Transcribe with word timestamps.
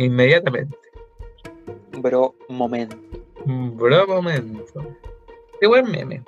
Inmediatamente. 0.00 0.78
Bro, 1.98 2.34
momento. 2.48 2.96
Bro, 3.44 4.06
momento. 4.06 4.96
Qué 5.60 5.66
buen 5.66 5.90
meme. 5.90 6.24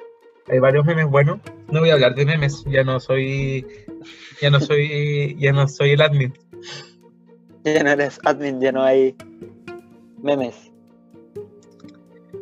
Hay 0.49 0.59
varios 0.59 0.85
memes 0.85 1.07
buenos. 1.07 1.41
No 1.71 1.81
voy 1.81 1.89
a 1.89 1.95
hablar 1.95 2.15
de 2.15 2.27
memes. 2.27 2.65
Ya 2.67 2.85
no 2.85 3.01
soy. 3.01 3.67
Ya 4.43 4.51
no 4.51 4.61
soy. 4.61 5.37
Ya 5.39 5.53
no 5.53 5.67
soy 5.67 5.93
el 5.93 6.03
admin. 6.03 6.35
Ya 7.65 7.83
no 7.83 7.91
eres 7.91 8.19
admin, 8.25 8.61
ya 8.61 8.73
no 8.73 8.83
hay 8.83 9.17
memes. 10.21 10.71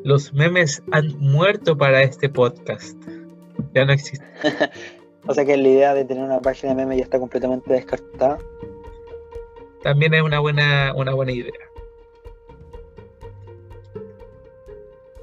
Los 0.02 0.32
memes 0.34 0.82
han 0.90 1.16
muerto 1.20 1.76
para 1.76 2.02
este 2.02 2.28
podcast. 2.28 3.00
Ya 3.72 3.84
no 3.84 3.92
existen. 3.92 4.26
o 5.28 5.34
sea 5.34 5.44
que 5.44 5.56
la 5.56 5.68
idea 5.68 5.94
de 5.94 6.04
tener 6.04 6.24
una 6.24 6.40
página 6.40 6.74
de 6.74 6.76
memes 6.82 6.98
ya 6.98 7.04
está 7.04 7.20
completamente 7.20 7.72
descartada. 7.72 8.38
También 9.82 10.14
es 10.14 10.22
una 10.22 10.40
buena, 10.40 10.92
una 10.94 11.14
buena 11.14 11.32
idea. 11.32 11.52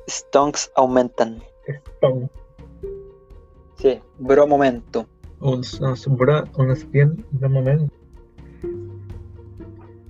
Stonks 0.09 0.71
aumentan. 0.75 1.43
Stone. 1.67 2.29
Sí, 3.75 3.99
bro 4.17 4.47
momento. 4.47 5.07
Un, 5.39 5.61
un, 5.81 6.17
bro, 6.17 6.43
un 6.57 6.91
bien, 6.91 7.25
bro 7.31 7.49
momento. 7.49 7.93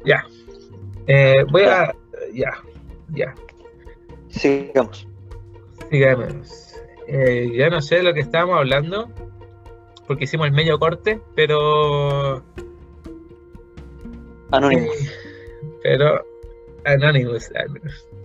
Ya. 0.06 0.26
Eh, 1.08 1.44
voy 1.52 1.64
a. 1.64 1.94
Ya, 2.34 2.52
ya. 3.10 3.34
Sigamos. 4.30 5.08
Sigamos. 5.90 6.76
Eh, 7.08 7.52
ya 7.56 7.70
no 7.70 7.82
sé 7.82 7.98
de 7.98 8.04
lo 8.04 8.14
que 8.14 8.20
estábamos 8.22 8.58
hablando, 8.58 9.10
porque 10.08 10.26
hicimos 10.26 10.48
el 10.48 10.54
medio 10.54 10.80
corte, 10.80 11.20
pero. 11.36 12.44
Anonymous. 14.52 15.14
Pero. 15.84 16.26
Anonymous. 16.86 17.50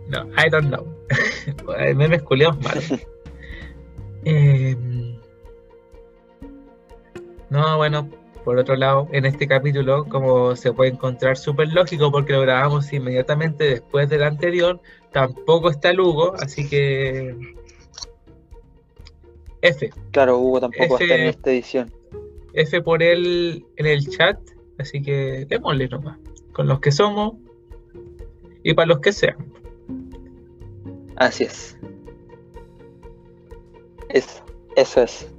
No, 0.09 0.29
I 0.37 0.49
don't 0.49 0.69
know. 0.69 0.87
Memes 1.95 2.23
culiados 2.23 2.61
malos. 2.61 2.93
Eh, 4.25 4.77
no, 7.51 7.77
bueno, 7.77 8.09
por 8.45 8.59
otro 8.59 8.77
lado, 8.77 9.09
en 9.13 9.27
este 9.27 9.49
capítulo, 9.49 10.05
como 10.05 10.57
se 10.57 10.73
puede 10.73 10.93
encontrar 10.93 11.37
súper 11.37 11.73
lógico 11.73 12.11
porque 12.13 12.33
lo 12.33 12.43
grabamos 12.43 12.93
inmediatamente 12.93 13.65
después 13.65 14.09
del 14.09 14.23
anterior, 14.23 14.81
tampoco 15.11 15.71
está 15.71 15.93
Lugo, 15.93 16.35
así 16.41 16.69
que 16.69 17.37
F. 19.61 19.91
Claro, 20.11 20.39
Hugo 20.39 20.61
tampoco 20.61 20.99
está 20.99 21.15
en 21.15 21.27
esta 21.27 21.51
edición. 21.51 21.93
F 22.53 22.83
por 22.83 23.03
él 23.03 23.65
en 23.77 23.87
el 23.87 24.09
chat, 24.09 24.39
así 24.83 25.03
que 25.03 25.47
démosle 25.49 25.89
nomás, 25.89 26.19
con 26.53 26.67
los 26.69 26.81
que 26.81 26.93
somos 26.93 27.35
y 28.63 28.75
para 28.75 28.87
los 28.87 29.01
que 29.01 29.13
sean. 29.13 29.37
Así 31.17 31.45
es. 31.45 31.77
Eso, 34.09 34.45
eso 34.77 35.03
es. 35.03 35.31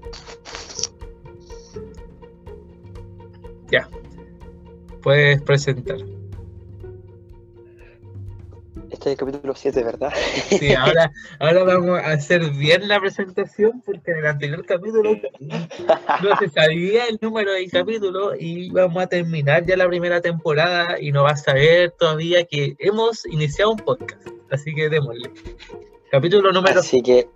Ya. 3.71 3.87
Puedes 5.01 5.41
presentar. 5.41 5.97
Este 8.93 9.09
es 9.09 9.13
el 9.13 9.17
capítulo 9.17 9.55
7, 9.55 9.83
¿verdad? 9.83 10.13
Sí, 10.49 10.71
ahora, 10.75 11.11
ahora 11.39 11.63
vamos 11.63 11.99
a 11.99 12.11
hacer 12.11 12.47
bien 12.51 12.87
la 12.87 12.99
presentación 12.99 13.81
porque 13.83 14.11
en 14.11 14.17
el 14.19 14.27
anterior 14.27 14.63
capítulo 14.67 15.17
no 15.39 16.37
se 16.37 16.49
sabía 16.49 17.07
el 17.07 17.17
número 17.19 17.53
del 17.53 17.71
capítulo 17.71 18.35
y 18.39 18.69
vamos 18.69 19.01
a 19.01 19.07
terminar 19.07 19.65
ya 19.65 19.77
la 19.77 19.87
primera 19.87 20.21
temporada 20.21 21.01
y 21.01 21.11
no 21.11 21.23
vas 21.23 21.41
a 21.41 21.45
saber 21.45 21.89
todavía 21.97 22.45
que 22.45 22.75
hemos 22.77 23.25
iniciado 23.25 23.71
un 23.71 23.77
podcast. 23.77 24.27
Así 24.51 24.75
que 24.75 24.87
démosle. 24.89 25.31
Capítulo 26.11 26.51
número. 26.51 26.79
Así 26.79 27.01
que 27.01 27.27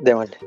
démosle. 0.00 0.38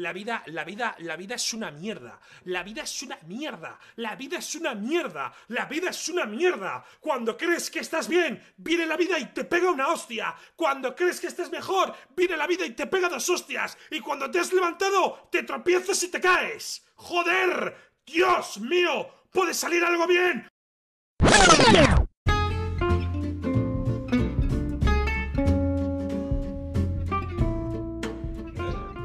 La 0.00 0.14
vida, 0.14 0.42
la 0.46 0.64
vida, 0.64 0.96
la 1.00 1.14
vida 1.14 1.34
es 1.34 1.52
una 1.52 1.70
mierda. 1.70 2.18
La 2.44 2.62
vida 2.62 2.82
es 2.82 3.02
una 3.02 3.18
mierda. 3.26 3.78
La 3.96 4.16
vida 4.16 4.38
es 4.38 4.54
una 4.54 4.74
mierda. 4.74 5.30
La 5.48 5.66
vida 5.66 5.90
es 5.90 6.08
una 6.08 6.24
mierda. 6.24 6.82
Cuando 7.00 7.36
crees 7.36 7.70
que 7.70 7.80
estás 7.80 8.08
bien, 8.08 8.42
viene 8.56 8.86
la 8.86 8.96
vida 8.96 9.18
y 9.18 9.26
te 9.26 9.44
pega 9.44 9.70
una 9.70 9.88
hostia. 9.88 10.34
Cuando 10.56 10.96
crees 10.96 11.20
que 11.20 11.26
estás 11.26 11.50
mejor, 11.50 11.94
viene 12.16 12.34
la 12.38 12.46
vida 12.46 12.64
y 12.64 12.70
te 12.70 12.86
pega 12.86 13.10
dos 13.10 13.28
hostias. 13.28 13.76
Y 13.90 14.00
cuando 14.00 14.30
te 14.30 14.40
has 14.40 14.54
levantado, 14.54 15.28
te 15.30 15.42
tropiezas 15.42 16.02
y 16.02 16.08
te 16.08 16.18
caes. 16.18 16.82
¡Joder! 16.94 17.92
¡Dios 18.06 18.58
mío! 18.58 19.26
¿Puede 19.30 19.52
salir 19.52 19.84
algo 19.84 20.06
bien? 20.06 20.48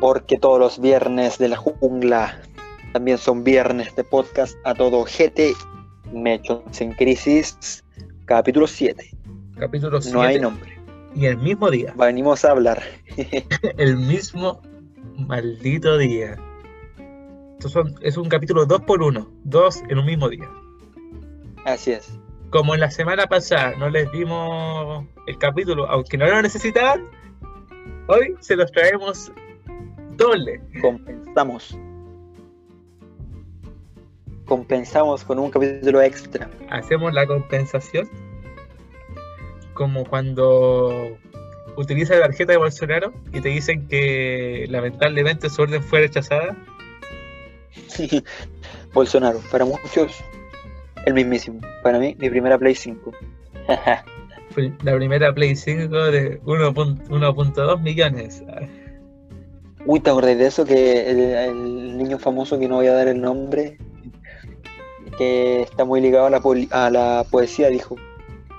Porque 0.05 0.37
todos 0.37 0.59
los 0.59 0.79
viernes 0.79 1.39
de 1.39 1.49
la 1.49 1.55
jungla 1.57 2.39
también 2.93 3.17
son 3.17 3.43
viernes 3.43 3.95
de 3.95 4.03
podcast 4.03 4.55
a 4.63 4.75
todo 4.75 5.03
GT 5.03 5.55
Mechos 6.13 6.61
en 6.79 6.91
Crisis, 6.91 7.83
capítulo 8.25 8.67
7. 8.67 9.03
Capítulo 9.57 9.99
7. 9.99 10.15
No 10.15 10.21
hay 10.21 10.39
nombre. 10.39 10.77
Y 11.15 11.25
el 11.25 11.37
mismo 11.37 11.71
día. 11.71 11.95
Venimos 11.97 12.45
a 12.45 12.51
hablar. 12.51 12.83
el 13.77 13.97
mismo 13.97 14.61
maldito 15.17 15.97
día. 15.97 16.37
Esto 17.59 17.83
es 18.01 18.15
un 18.15 18.29
capítulo 18.29 18.67
2 18.67 18.81
por 18.81 19.01
1 19.01 19.27
dos 19.43 19.81
en 19.89 19.97
un 19.97 20.05
mismo 20.05 20.29
día. 20.29 20.47
Así 21.65 21.93
es. 21.93 22.15
Como 22.51 22.75
en 22.75 22.81
la 22.81 22.91
semana 22.91 23.25
pasada 23.25 23.75
no 23.79 23.89
les 23.89 24.11
dimos 24.11 25.03
el 25.25 25.39
capítulo, 25.39 25.89
aunque 25.89 26.15
no 26.15 26.27
lo 26.27 26.43
necesitaban, 26.43 27.09
hoy 28.07 28.35
se 28.39 28.55
los 28.55 28.71
traemos 28.71 29.31
Doble. 30.17 30.61
Compensamos. 30.81 31.77
Compensamos 34.45 35.23
con 35.23 35.39
un 35.39 35.49
capítulo 35.49 36.01
extra. 36.01 36.49
Hacemos 36.69 37.13
la 37.13 37.25
compensación. 37.25 38.09
Como 39.73 40.05
cuando 40.05 41.17
utilizas 41.75 42.19
la 42.19 42.27
tarjeta 42.27 42.53
de 42.53 42.57
Bolsonaro 42.57 43.13
y 43.33 43.41
te 43.41 43.49
dicen 43.49 43.87
que 43.87 44.65
lamentablemente 44.69 45.49
su 45.49 45.63
orden 45.63 45.83
fue 45.83 46.01
rechazada. 46.01 46.55
Bolsonaro, 48.93 49.39
para 49.51 49.65
muchos, 49.65 50.23
el 51.05 51.13
mismísimo. 51.13 51.59
Para 51.83 51.99
mí, 51.99 52.15
mi 52.19 52.29
primera 52.29 52.57
Play 52.57 52.75
5. 52.75 53.11
la 54.83 54.95
primera 54.95 55.33
Play 55.33 55.55
5 55.55 56.11
de 56.11 56.41
1.2 56.41 57.81
millones. 57.81 58.43
Uy, 59.85 59.99
¿te 59.99 60.09
acordás 60.09 60.37
de 60.37 60.47
eso? 60.47 60.65
Que 60.65 61.09
el, 61.09 61.97
niño 61.97 62.17
famoso, 62.17 62.57
que 62.57 62.67
no 62.67 62.75
voy 62.75 62.87
a 62.87 62.93
dar 62.93 63.07
el 63.07 63.21
nombre, 63.21 63.77
que 65.17 65.61
está 65.61 65.85
muy 65.85 66.01
ligado 66.01 66.25
a 66.25 66.29
la, 66.29 66.41
a 66.71 66.89
la 66.89 67.25
poesía, 67.29 67.69
dijo, 67.69 67.95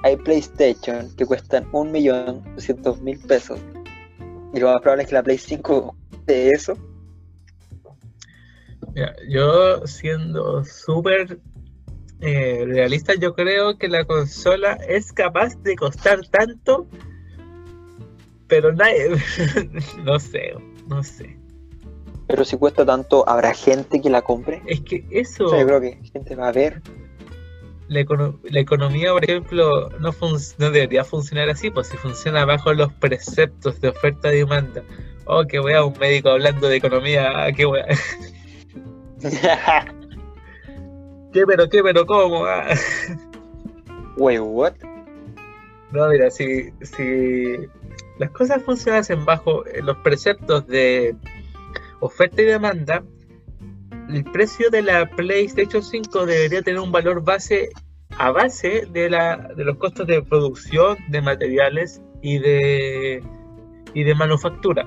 hay 0.02 0.16
PlayStation 0.16 1.14
que 1.16 1.26
cuestan 1.26 1.66
un 1.72 1.90
millón 1.90 2.42
doscientos 2.54 3.00
mil 3.00 3.18
pesos. 3.18 3.60
Y 4.54 4.60
lo 4.60 4.72
más 4.72 4.80
probable 4.80 5.02
es 5.02 5.08
que 5.08 5.14
la 5.16 5.22
Play 5.22 5.38
5 5.38 5.96
de 6.26 6.50
eso. 6.50 6.78
Mira, 8.94 9.14
yo 9.28 9.86
siendo 9.86 10.64
súper 10.64 11.40
eh, 12.20 12.64
realista, 12.66 13.14
yo 13.14 13.34
creo 13.34 13.76
que 13.76 13.88
la 13.88 14.04
consola 14.04 14.74
es 14.88 15.12
capaz 15.12 15.56
de 15.62 15.76
costar 15.76 16.20
tanto, 16.28 16.86
pero 18.46 18.72
nadie, 18.72 19.10
no 20.04 20.18
sé, 20.18 20.54
no 20.86 21.02
sé. 21.02 21.38
Pero 22.26 22.44
si 22.44 22.56
cuesta 22.56 22.84
tanto, 22.84 23.28
¿habrá 23.28 23.54
gente 23.54 24.00
que 24.00 24.10
la 24.10 24.22
compre? 24.22 24.62
Es 24.66 24.80
que 24.80 25.06
eso. 25.10 25.44
yo 25.56 25.66
creo 25.66 25.80
que 25.80 26.00
gente 26.12 26.34
va 26.34 26.48
a 26.48 26.52
ver. 26.52 26.82
La, 27.88 28.00
economía, 28.00 29.12
por 29.12 29.22
ejemplo, 29.22 29.88
no, 30.00 30.10
no 30.58 30.70
debería 30.70 31.04
funcionar 31.04 31.48
así, 31.50 31.70
pues 31.70 31.86
si 31.86 31.96
funciona 31.96 32.44
bajo 32.44 32.74
los 32.74 32.92
preceptos 32.94 33.80
de 33.80 33.90
oferta 33.90 34.34
y 34.34 34.38
demanda. 34.38 34.82
Oh, 35.26 35.44
que 35.44 35.60
voy 35.60 35.74
a 35.74 35.84
un 35.84 35.96
médico 35.98 36.30
hablando 36.30 36.68
de 36.68 36.76
economía, 36.76 37.30
ah, 37.34 37.52
qué 37.52 37.64
voy 37.64 37.80
¿Qué 41.32 41.46
pero 41.46 41.68
qué 41.68 41.82
pero 41.82 42.06
cómo? 42.06 42.44
Ah. 42.44 42.74
Wait, 44.16 44.40
what? 44.40 44.74
No, 45.92 46.08
mira, 46.08 46.30
si, 46.30 46.72
si 46.82 47.56
las 48.18 48.30
cosas 48.30 48.62
funcionan 48.62 49.02
bajo 49.24 49.66
eh, 49.66 49.82
los 49.82 49.96
preceptos 49.98 50.66
de 50.66 51.14
oferta 52.00 52.42
y 52.42 52.46
demanda, 52.46 53.02
el 54.08 54.24
precio 54.24 54.70
de 54.70 54.82
la 54.82 55.08
PlayStation 55.10 55.82
5 55.82 56.26
debería 56.26 56.62
tener 56.62 56.80
un 56.80 56.92
valor 56.92 57.22
base 57.22 57.70
a 58.18 58.30
base 58.30 58.86
de, 58.90 59.10
la, 59.10 59.36
de 59.56 59.64
los 59.64 59.76
costos 59.76 60.06
de 60.06 60.22
producción, 60.22 60.96
de 61.08 61.20
materiales 61.20 62.00
y 62.22 62.38
de, 62.38 63.22
y 63.92 64.04
de 64.04 64.14
manufactura. 64.14 64.86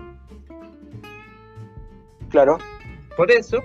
Claro. 2.29 2.57
Por 3.15 3.31
eso, 3.31 3.61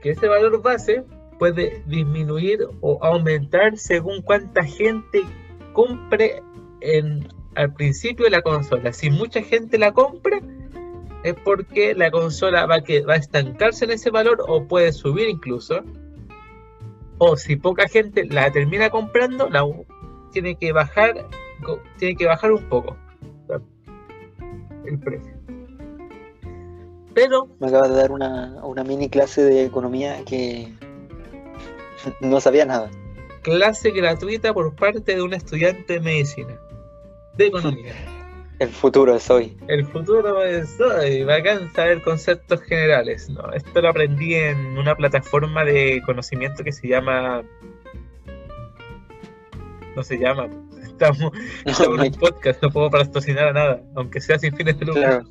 que 0.00 0.10
ese 0.10 0.28
valor 0.28 0.62
base 0.62 1.04
puede 1.38 1.82
disminuir 1.86 2.60
o 2.80 3.02
aumentar 3.02 3.76
según 3.76 4.22
cuánta 4.22 4.62
gente 4.62 5.22
compre 5.72 6.42
en, 6.80 7.26
al 7.54 7.72
principio 7.72 8.24
de 8.24 8.30
la 8.30 8.42
consola. 8.42 8.92
Si 8.92 9.10
mucha 9.10 9.42
gente 9.42 9.78
la 9.78 9.92
compra, 9.92 10.40
es 11.22 11.34
porque 11.44 11.94
la 11.94 12.10
consola 12.10 12.66
va, 12.66 12.80
que, 12.82 13.02
va 13.02 13.14
a 13.14 13.18
estancarse 13.18 13.84
en 13.84 13.92
ese 13.92 14.10
valor 14.10 14.44
o 14.46 14.64
puede 14.64 14.92
subir 14.92 15.28
incluso. 15.28 15.82
O 17.18 17.36
si 17.36 17.56
poca 17.56 17.86
gente 17.88 18.24
la 18.24 18.50
termina 18.50 18.88
comprando, 18.88 19.50
la 19.50 19.64
tiene 20.32 20.54
que 20.54 20.72
bajar, 20.72 21.26
tiene 21.98 22.16
que 22.16 22.26
bajar 22.26 22.52
un 22.52 22.64
poco 22.68 22.96
el 24.86 24.98
precio. 24.98 25.32
Pero 27.14 27.48
me 27.58 27.68
acaba 27.68 27.88
de 27.88 27.94
dar 27.96 28.12
una, 28.12 28.60
una 28.62 28.84
mini 28.84 29.08
clase 29.08 29.42
de 29.42 29.64
economía 29.64 30.24
que 30.24 30.72
no 32.20 32.40
sabía 32.40 32.64
nada. 32.64 32.90
Clase 33.42 33.90
gratuita 33.90 34.54
por 34.54 34.74
parte 34.74 35.14
de 35.14 35.22
un 35.22 35.34
estudiante 35.34 35.94
de 35.94 36.00
medicina, 36.00 36.58
de 37.40 37.48
economía. 37.48 37.94
El 38.58 38.68
futuro 38.68 39.16
es 39.16 39.30
hoy. 39.30 39.56
El 39.68 39.86
futuro 39.86 40.42
es 40.44 40.78
hoy. 40.80 41.24
Bacán 41.24 41.72
saber 41.72 42.02
conceptos 42.02 42.60
generales. 42.60 43.30
No, 43.30 43.50
esto 43.52 43.80
lo 43.80 43.88
aprendí 43.88 44.34
en 44.34 44.76
una 44.76 44.94
plataforma 44.94 45.64
de 45.64 46.02
conocimiento 46.04 46.62
que 46.62 46.70
se 46.70 46.86
llama. 46.86 47.42
No 49.96 50.02
se 50.02 50.18
llama. 50.18 50.48
Estamos, 50.82 51.32
en 51.64 52.00
un 52.00 52.12
podcast, 52.12 52.62
no 52.62 52.70
puedo 52.70 52.90
patrocinar 52.90 53.48
a 53.48 53.52
nada, 53.54 53.82
aunque 53.94 54.20
sea 54.20 54.38
sin 54.38 54.54
fines 54.54 54.78
de 54.78 54.84
lucro. 54.84 55.00
Claro. 55.00 55.24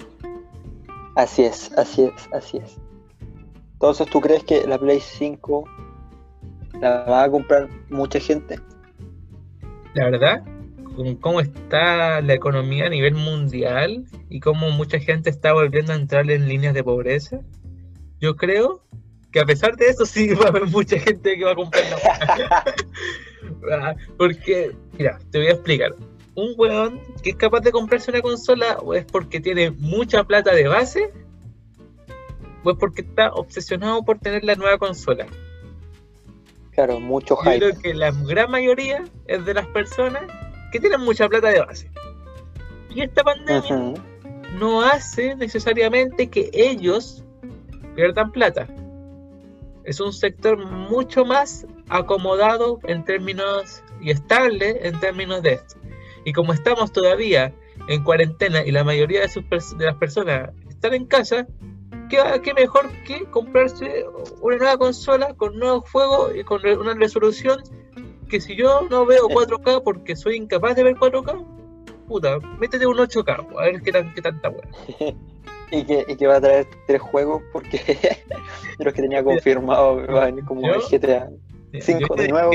Así 1.16 1.44
es, 1.44 1.72
así 1.78 2.06
es, 2.06 2.30
así 2.34 2.58
es. 2.58 2.80
Entonces, 3.74 4.08
¿tú 4.08 4.20
crees 4.20 4.44
que 4.44 4.66
la 4.66 4.80
Play 4.80 5.00
5 5.00 5.64
la 6.82 7.04
va 7.04 7.24
a 7.24 7.30
comprar 7.30 7.70
mucha 7.90 8.20
gente? 8.20 8.60
La 9.94 10.06
verdad, 10.06 10.44
con 11.00 11.16
cómo 11.16 11.40
está 11.40 12.20
la 12.20 12.34
economía 12.34 12.88
a 12.88 12.90
nivel 12.90 13.16
mundial 13.16 14.04
y 14.30 14.42
cómo 14.42 14.70
mucha 14.70 15.00
gente 15.00 15.30
está 15.30 15.54
volviendo 15.54 15.94
a 15.94 15.96
entrar 15.96 16.30
en 16.30 16.50
líneas 16.50 16.74
de 16.74 16.84
pobreza, 16.84 17.40
yo 18.20 18.36
creo 18.36 18.84
que 19.32 19.40
a 19.40 19.46
pesar 19.46 19.78
de 19.78 19.88
eso 19.88 20.06
sí 20.06 20.34
va 20.34 20.48
a 20.48 20.50
haber 20.50 20.68
mucha 20.68 21.00
gente 21.00 21.38
que 21.38 21.46
va 21.46 21.54
a 21.54 21.56
comprar 21.56 21.86
la 21.90 23.96
Porque, 24.18 24.76
mira, 24.98 25.20
te 25.32 25.38
voy 25.38 25.48
a 25.48 25.52
explicar. 25.52 25.96
Un 26.36 26.54
weón 26.58 27.00
que 27.24 27.30
es 27.30 27.38
capaz 27.38 27.62
de 27.62 27.72
comprarse 27.72 28.12
una 28.12 28.22
consola 28.22 28.78
o 28.80 28.94
es 28.94 29.06
porque 29.06 29.40
tiene 29.40 29.72
mucha 29.72 30.26
plata 30.26 30.54
de 30.54 30.68
base 30.68 31.14
o 32.66 32.72
es 32.72 32.78
porque 32.78 33.04
está 33.04 33.32
obsesionado 33.32 34.04
por 34.04 34.20
tener 34.20 34.44
la 34.44 34.56
nueva 34.56 34.78
consola. 34.78 35.28
Claro, 36.72 37.00
mucho 37.00 37.38
hype. 37.38 37.60
Yo 37.60 37.70
creo 37.70 37.82
que 37.82 37.94
la 37.94 38.12
gran 38.12 38.52
mayoría 38.52 39.06
es 39.28 39.46
de 39.46 39.54
las 39.54 39.68
personas 39.68 40.24
que 40.72 40.80
tienen 40.80 41.02
mucha 41.02 41.28
plata 41.28 41.50
de 41.50 41.60
base. 41.60 41.92
Y 42.90 43.02
esta 43.02 43.24
pandemia 43.24 43.94
no 44.58 44.82
hace 44.82 45.36
necesariamente 45.36 46.30
que 46.30 46.50
ellos 46.54 47.24
pierdan 47.96 48.32
plata. 48.32 48.68
Es 49.84 50.00
un 50.00 50.14
sector 50.14 50.58
mucho 50.58 51.26
más 51.26 51.66
acomodado 51.90 52.80
en 52.84 53.04
términos 53.04 53.84
y 54.02 54.12
estable 54.12 54.88
en 54.88 55.00
términos 55.00 55.42
de 55.42 55.54
esto. 55.54 55.76
Y 56.26 56.34
como 56.34 56.54
estamos 56.54 56.92
todavía 56.92 57.54
en 57.88 58.04
cuarentena 58.04 58.64
y 58.66 58.72
la 58.72 58.84
mayoría 58.84 59.22
de, 59.22 59.30
sus, 59.30 59.44
de 59.78 59.86
las 59.86 59.96
personas 59.96 60.52
están 60.70 60.94
en 60.94 61.06
casa, 61.06 61.48
¿qué, 62.10 62.54
mejor 62.54 62.90
que 63.06 63.26
comprarse 63.26 64.06
una 64.42 64.58
nueva 64.58 64.78
consola 64.78 65.34
con 65.36 65.58
nuevos 65.58 65.90
juegos 65.90 66.36
y 66.36 66.44
con 66.44 66.66
una 66.66 66.94
resolución 66.94 67.62
que 68.30 68.40
si 68.40 68.56
yo 68.56 68.88
no 68.90 69.06
veo 69.06 69.28
4K 69.28 69.84
porque 69.84 70.16
soy 70.16 70.38
incapaz 70.38 70.76
de 70.76 70.84
ver 70.84 70.96
4K, 70.96 71.46
puta, 72.08 72.40
métete 72.60 72.88
un 72.88 72.98
8K, 72.98 73.48
a 73.58 73.64
ver 73.64 73.82
qué, 73.82 73.92
tan, 73.92 74.14
qué 74.14 74.22
tanta 74.22 74.50
buena. 74.50 74.72
y, 75.72 75.84
que, 75.84 76.06
y 76.08 76.16
que 76.16 76.28
va 76.28 76.38
a 76.38 76.42
traer 76.42 76.68
tres 76.88 77.02
juegos 77.02 77.42
porque 77.52 77.80
los 78.80 78.94
que 78.94 79.02
tenía 79.02 79.24
confirmado 79.24 80.06
van 80.08 80.42
como 80.46 80.66
el 80.74 80.82
GTA 80.82 81.30
5 81.80 82.16
de 82.16 82.28
nuevo. 82.30 82.52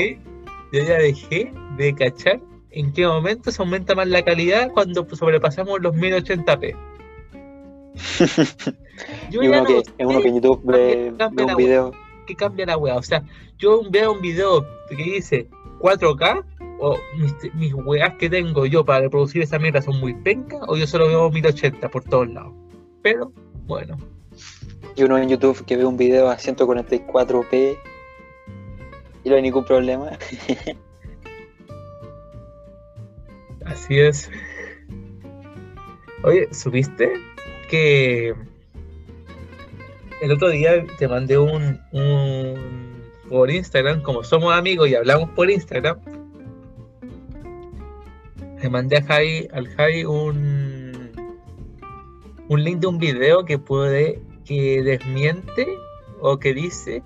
yo 0.71 0.83
ya 0.83 0.97
dejé 0.97 1.51
de 1.77 1.95
cachar 1.95 2.39
en 2.71 2.91
qué 2.91 3.07
momento 3.07 3.51
se 3.51 3.61
aumenta 3.61 3.95
más 3.95 4.07
la 4.07 4.23
calidad 4.23 4.71
cuando 4.73 5.07
sobrepasamos 5.15 5.79
los 5.81 5.95
1080p. 5.95 6.75
yo 9.31 9.43
y 9.43 9.47
uno, 9.47 9.65
que, 9.65 9.81
uno 10.03 10.21
que 10.21 10.27
en 10.27 10.35
YouTube 10.35 10.61
ve, 10.65 11.13
un 11.17 11.55
video. 11.55 11.91
Que 12.27 12.35
cambia 12.35 12.65
la 12.65 12.77
wea. 12.77 12.97
O 12.97 13.03
sea, 13.03 13.23
yo 13.57 13.81
veo 13.89 14.11
un 14.11 14.21
video 14.21 14.65
que 14.89 14.95
dice 14.95 15.47
4K 15.85 16.43
o 16.79 16.97
mis, 17.17 17.35
mis 17.53 17.73
weas 17.73 18.15
que 18.15 18.27
tengo 18.27 18.65
yo 18.65 18.83
para 18.83 19.01
reproducir 19.01 19.43
esa 19.43 19.59
mierda 19.59 19.83
son 19.83 19.99
muy 19.99 20.15
pencas 20.15 20.59
o 20.67 20.75
yo 20.75 20.87
solo 20.87 21.07
veo 21.07 21.29
1080 21.29 21.89
por 21.89 22.03
todos 22.03 22.27
lados. 22.29 22.53
Pero 23.03 23.31
bueno. 23.67 23.97
Y 24.95 25.03
uno 25.03 25.17
en 25.17 25.29
YouTube 25.29 25.63
que 25.65 25.77
ve 25.77 25.85
un 25.85 25.95
video 25.95 26.29
a 26.29 26.37
144p 26.37 27.77
y 29.23 29.29
no 29.29 29.35
hay 29.35 29.41
ningún 29.43 29.63
problema. 29.63 30.17
Así 33.65 33.99
es. 33.99 34.31
Oye, 36.23 36.51
¿subiste 36.51 37.13
que 37.69 38.33
el 40.21 40.31
otro 40.31 40.49
día 40.49 40.83
te 40.97 41.07
mandé 41.07 41.37
un, 41.37 41.79
un 41.91 42.84
por 43.29 43.49
Instagram, 43.49 44.01
como 44.01 44.23
somos 44.23 44.53
amigos 44.53 44.89
y 44.89 44.95
hablamos 44.95 45.29
por 45.31 45.49
Instagram, 45.49 45.99
le 48.61 48.69
mandé 48.69 48.97
a 48.97 49.03
Javi, 49.03 49.47
al 49.53 49.67
Javi 49.67 50.05
un, 50.05 51.11
un 52.49 52.63
link 52.63 52.79
de 52.79 52.87
un 52.87 52.97
video 52.97 53.45
que 53.45 53.59
puede, 53.59 54.21
que 54.45 54.81
desmiente 54.81 55.67
o 56.21 56.39
que 56.39 56.53
dice 56.53 57.03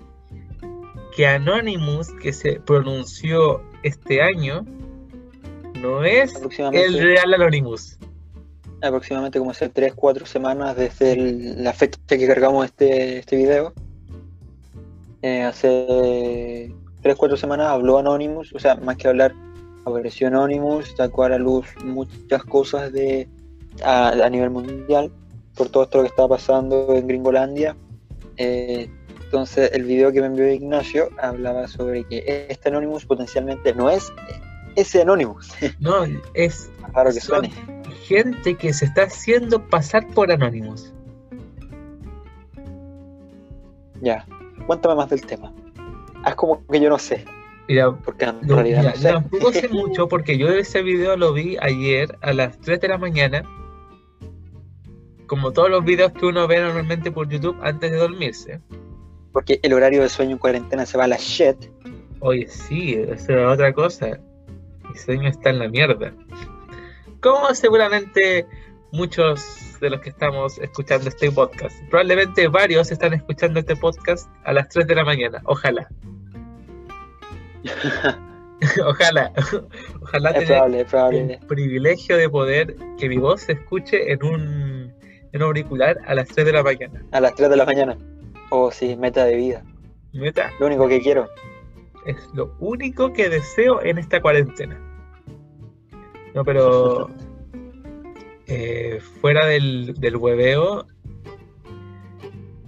que 1.14 1.26
Anonymous 1.26 2.12
que 2.22 2.32
se 2.32 2.60
pronunció 2.60 3.62
este 3.82 4.22
año 4.22 4.64
no 5.80 6.04
es 6.04 6.34
el 6.72 7.02
real 7.02 7.34
Anonymous. 7.34 7.98
Aproximadamente 8.82 9.38
como 9.38 9.50
hace 9.50 9.70
3-4 9.70 10.24
semanas 10.24 10.76
desde 10.76 11.16
la 11.16 11.72
fecha 11.72 11.98
que 12.06 12.26
cargamos 12.26 12.64
este, 12.64 13.18
este 13.18 13.36
video 13.36 13.74
eh, 15.22 15.42
hace 15.42 16.72
3-4 17.02 17.36
semanas 17.36 17.68
habló 17.68 17.98
Anonymous, 17.98 18.54
o 18.54 18.58
sea, 18.58 18.76
más 18.76 18.96
que 18.96 19.08
hablar, 19.08 19.34
apareció 19.84 20.28
Anonymous, 20.28 20.94
sacó 20.96 21.24
a 21.24 21.30
la 21.30 21.38
luz 21.38 21.66
muchas 21.84 22.42
cosas 22.44 22.92
de 22.92 23.28
a, 23.84 24.28
nivel 24.30 24.50
mundial 24.50 25.10
por 25.54 25.68
todo 25.68 25.84
esto 25.84 26.00
que 26.00 26.08
estaba 26.08 26.28
pasando 26.28 26.94
en 26.94 27.06
Gringolandia. 27.06 27.76
Eh, 28.36 28.88
entonces, 29.24 29.70
el 29.72 29.84
video 29.84 30.10
que 30.10 30.20
me 30.20 30.26
envió 30.26 30.50
Ignacio 30.50 31.08
hablaba 31.18 31.68
sobre 31.68 32.04
que 32.04 32.46
este 32.48 32.68
Anonymous 32.68 33.04
potencialmente 33.04 33.74
no 33.74 33.90
es 33.90 34.12
ese 34.76 35.02
Anonymous. 35.02 35.52
No, 35.80 36.04
es 36.34 36.70
claro 36.92 37.12
que 37.12 37.20
suene. 37.20 37.50
gente 38.06 38.56
que 38.56 38.72
se 38.72 38.86
está 38.86 39.04
haciendo 39.04 39.64
pasar 39.68 40.06
por 40.08 40.32
Anonymous. 40.32 40.92
Ya, 44.02 44.26
Cuéntame 44.70 44.94
más 44.94 45.10
del 45.10 45.26
tema. 45.26 45.52
Haz 46.22 46.36
como 46.36 46.64
que 46.64 46.78
yo 46.78 46.88
no 46.88 46.96
sé. 46.96 47.24
Mira, 47.66 47.90
porque 47.90 48.26
en 48.26 48.48
realidad 48.48 48.84
no 48.84 48.92
sé. 48.92 49.08
Tampoco 49.08 49.52
sé 49.52 49.68
mucho 49.72 50.06
porque 50.08 50.38
yo 50.38 50.48
ese 50.48 50.82
video 50.82 51.16
lo 51.16 51.32
vi 51.32 51.56
ayer 51.60 52.16
a 52.20 52.32
las 52.32 52.56
3 52.60 52.80
de 52.80 52.86
la 52.86 52.96
mañana. 52.96 53.42
Como 55.26 55.50
todos 55.50 55.70
los 55.70 55.84
videos 55.84 56.12
que 56.12 56.24
uno 56.24 56.46
ve 56.46 56.60
normalmente 56.60 57.10
por 57.10 57.28
YouTube 57.28 57.56
antes 57.62 57.90
de 57.90 57.96
dormirse. 57.96 58.60
Porque 59.32 59.58
el 59.64 59.72
horario 59.72 60.02
de 60.02 60.08
sueño 60.08 60.34
en 60.34 60.38
cuarentena 60.38 60.86
se 60.86 60.96
va 60.96 61.02
a 61.02 61.08
la 61.08 61.16
shit. 61.16 61.56
Oye, 62.20 62.46
sí, 62.46 62.94
eso 62.94 63.32
es 63.32 63.46
otra 63.48 63.72
cosa. 63.72 64.20
Mi 64.88 64.96
sueño 64.96 65.28
está 65.30 65.50
en 65.50 65.58
la 65.58 65.68
mierda. 65.68 66.14
Como 67.20 67.52
seguramente 67.56 68.46
muchos 68.92 69.69
de 69.80 69.90
los 69.90 70.00
que 70.00 70.10
estamos 70.10 70.58
escuchando 70.58 71.08
este 71.08 71.30
podcast. 71.32 71.76
Probablemente 71.88 72.48
varios 72.48 72.90
están 72.92 73.14
escuchando 73.14 73.60
este 73.60 73.76
podcast 73.76 74.30
a 74.44 74.52
las 74.52 74.68
3 74.68 74.86
de 74.86 74.94
la 74.94 75.04
mañana. 75.04 75.40
Ojalá. 75.44 75.88
ojalá. 78.86 79.32
Ojalá 80.02 80.34
tener 80.34 80.86
el 81.12 81.38
privilegio 81.46 82.16
de 82.16 82.28
poder 82.28 82.76
que 82.98 83.08
mi 83.08 83.16
voz 83.16 83.42
se 83.42 83.52
escuche 83.52 84.12
en 84.12 84.24
un, 84.24 84.94
en 85.32 85.42
auricular 85.42 85.98
a 86.06 86.14
las 86.14 86.28
3 86.28 86.46
de 86.46 86.52
la 86.52 86.62
mañana. 86.62 87.02
A 87.12 87.20
las 87.20 87.34
3 87.34 87.50
de 87.50 87.56
la 87.56 87.64
mañana. 87.64 87.96
Oh, 88.50 88.70
sí, 88.70 88.96
meta 88.96 89.24
de 89.24 89.36
vida. 89.36 89.64
Meta. 90.12 90.50
Lo 90.58 90.66
único 90.66 90.88
que 90.88 91.00
quiero. 91.00 91.28
Es 92.04 92.16
lo 92.34 92.54
único 92.58 93.12
que 93.12 93.28
deseo 93.28 93.82
en 93.82 93.98
esta 93.98 94.20
cuarentena. 94.20 94.78
No, 96.34 96.44
pero 96.44 97.10
Eh, 98.52 99.00
fuera 99.20 99.46
del, 99.46 99.94
del 99.94 100.16
hueveo, 100.16 100.86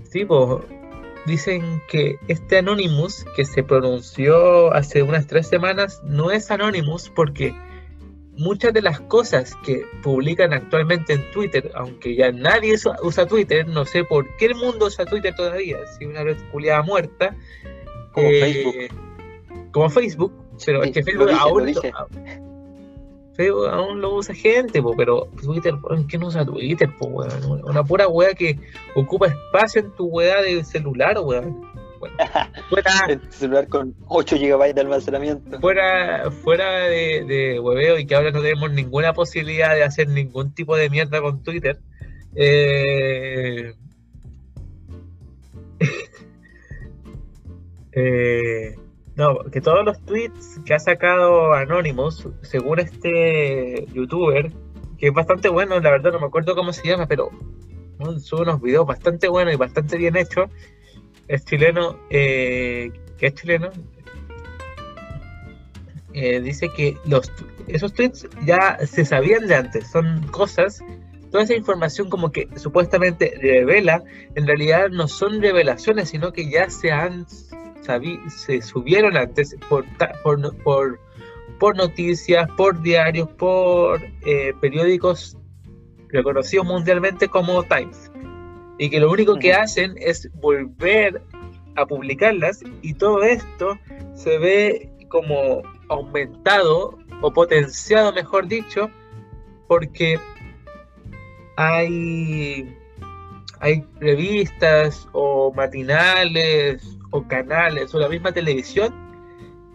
sí, 0.08 0.24
pues, 0.24 0.62
dicen 1.26 1.82
que 1.88 2.16
este 2.28 2.58
Anonymous 2.58 3.24
que 3.34 3.44
se 3.44 3.64
pronunció 3.64 4.72
hace 4.72 5.02
unas 5.02 5.26
tres 5.26 5.48
semanas 5.48 6.00
no 6.04 6.30
es 6.30 6.52
Anonymous 6.52 7.10
porque 7.10 7.52
muchas 8.36 8.72
de 8.72 8.82
las 8.82 9.00
cosas 9.00 9.56
que 9.64 9.84
publican 10.02 10.52
actualmente 10.52 11.14
en 11.14 11.30
Twitter, 11.32 11.70
aunque 11.74 12.14
ya 12.14 12.30
nadie 12.32 12.76
usa, 13.02 13.26
Twitter, 13.26 13.66
no 13.66 13.84
sé 13.84 14.04
por 14.04 14.36
qué 14.36 14.46
el 14.46 14.54
mundo 14.54 14.86
usa 14.86 15.04
Twitter 15.04 15.34
todavía, 15.34 15.78
si 15.98 16.04
una 16.06 16.22
red 16.22 16.36
culiada 16.50 16.82
muerta, 16.82 17.36
Como 18.12 18.28
eh, 18.28 18.40
Facebook. 18.40 19.72
como 19.72 19.90
Facebook, 19.90 20.32
pero 20.64 20.82
Sí, 20.82 20.88
es 20.88 20.94
que 20.94 21.02
Facebook 21.02 21.64
dije. 21.64 21.92
Facebook 23.34 23.68
aún 23.68 24.00
lo 24.00 24.14
usa 24.16 24.34
gente, 24.34 24.82
po, 24.82 24.94
pero 24.96 25.28
Twitter, 25.42 25.74
weón, 25.82 26.04
¿quién 26.04 26.22
usa 26.22 26.44
Twitter? 26.44 26.90
Po, 26.98 27.06
weón? 27.06 27.62
Una 27.64 27.82
pura 27.82 28.06
weá 28.08 28.34
que 28.34 28.58
ocupa 28.94 29.28
espacio 29.28 29.80
en 29.82 29.90
tu 29.92 30.06
weá 30.06 30.42
de 30.42 30.62
celular, 30.64 31.18
weón. 31.18 31.70
Bueno, 31.98 32.16
fuera, 32.68 32.90
El 33.08 33.20
celular 33.32 33.68
con 33.68 33.94
8 34.08 34.36
GB 34.36 34.74
de 34.74 34.80
almacenamiento. 34.80 35.60
fuera, 35.60 36.30
fuera 36.30 36.80
de, 36.88 37.24
de 37.24 37.60
hueveo 37.60 37.98
y 37.98 38.06
que 38.06 38.14
ahora 38.16 38.32
no 38.32 38.42
tenemos 38.42 38.72
ninguna 38.72 39.12
posibilidad 39.12 39.74
de 39.74 39.84
hacer 39.84 40.08
ningún 40.08 40.52
tipo 40.52 40.76
de 40.76 40.90
mierda 40.90 41.20
con 41.20 41.42
Twitter. 41.42 41.78
eh, 42.34 43.74
eh, 47.92 48.74
no, 49.16 49.38
que 49.50 49.60
todos 49.60 49.84
los 49.84 50.00
tweets 50.04 50.60
que 50.64 50.74
ha 50.74 50.78
sacado 50.78 51.52
Anonymous, 51.52 52.28
según 52.42 52.80
este 52.80 53.86
youtuber, 53.92 54.50
que 54.98 55.08
es 55.08 55.12
bastante 55.12 55.48
bueno, 55.48 55.78
la 55.80 55.90
verdad 55.90 56.12
no 56.12 56.20
me 56.20 56.26
acuerdo 56.26 56.54
cómo 56.54 56.72
se 56.72 56.88
llama, 56.88 57.06
pero 57.06 57.30
sube 58.20 58.42
unos 58.42 58.60
videos 58.60 58.86
bastante 58.86 59.28
buenos 59.28 59.54
y 59.54 59.56
bastante 59.56 59.96
bien 59.96 60.16
hechos. 60.16 60.50
Es 61.28 61.44
chileno, 61.44 61.98
eh, 62.10 62.90
que 63.18 63.26
es 63.26 63.34
chileno, 63.34 63.70
eh, 66.14 66.40
dice 66.40 66.68
que 66.70 66.96
los 67.06 67.32
esos 67.68 67.94
tweets 67.94 68.28
ya 68.44 68.78
se 68.86 69.04
sabían 69.04 69.46
de 69.46 69.54
antes, 69.54 69.90
son 69.90 70.26
cosas, 70.28 70.82
toda 71.30 71.44
esa 71.44 71.54
información 71.54 72.10
como 72.10 72.32
que 72.32 72.48
supuestamente 72.56 73.38
revela, 73.40 74.02
en 74.34 74.46
realidad 74.46 74.88
no 74.90 75.08
son 75.08 75.40
revelaciones, 75.40 76.10
sino 76.10 76.32
que 76.32 76.50
ya 76.50 76.68
se 76.70 76.90
han 76.90 77.26
se 78.28 78.62
subieron 78.62 79.16
antes 79.16 79.56
por, 79.68 79.84
por, 80.22 80.56
por, 80.58 81.00
por 81.58 81.76
noticias, 81.76 82.48
por 82.56 82.80
diarios, 82.82 83.28
por 83.32 84.00
eh, 84.24 84.52
periódicos 84.60 85.36
reconocidos 86.08 86.66
mundialmente 86.66 87.28
como 87.28 87.62
Times. 87.64 88.10
Y 88.78 88.90
que 88.90 89.00
lo 89.00 89.10
único 89.10 89.38
que 89.38 89.52
hacen 89.52 89.94
es 89.98 90.30
volver 90.34 91.22
a 91.76 91.86
publicarlas 91.86 92.60
y 92.82 92.94
todo 92.94 93.22
esto 93.22 93.78
se 94.14 94.38
ve 94.38 94.90
como 95.08 95.62
aumentado 95.88 96.98
o 97.20 97.32
potenciado, 97.32 98.12
mejor 98.12 98.48
dicho, 98.48 98.90
porque 99.68 100.18
hay, 101.56 102.76
hay 103.60 103.84
revistas 104.00 105.08
o 105.12 105.52
matinales 105.52 106.98
o 107.12 107.26
canales 107.28 107.94
o 107.94 108.00
la 108.00 108.08
misma 108.08 108.32
televisión 108.32 108.92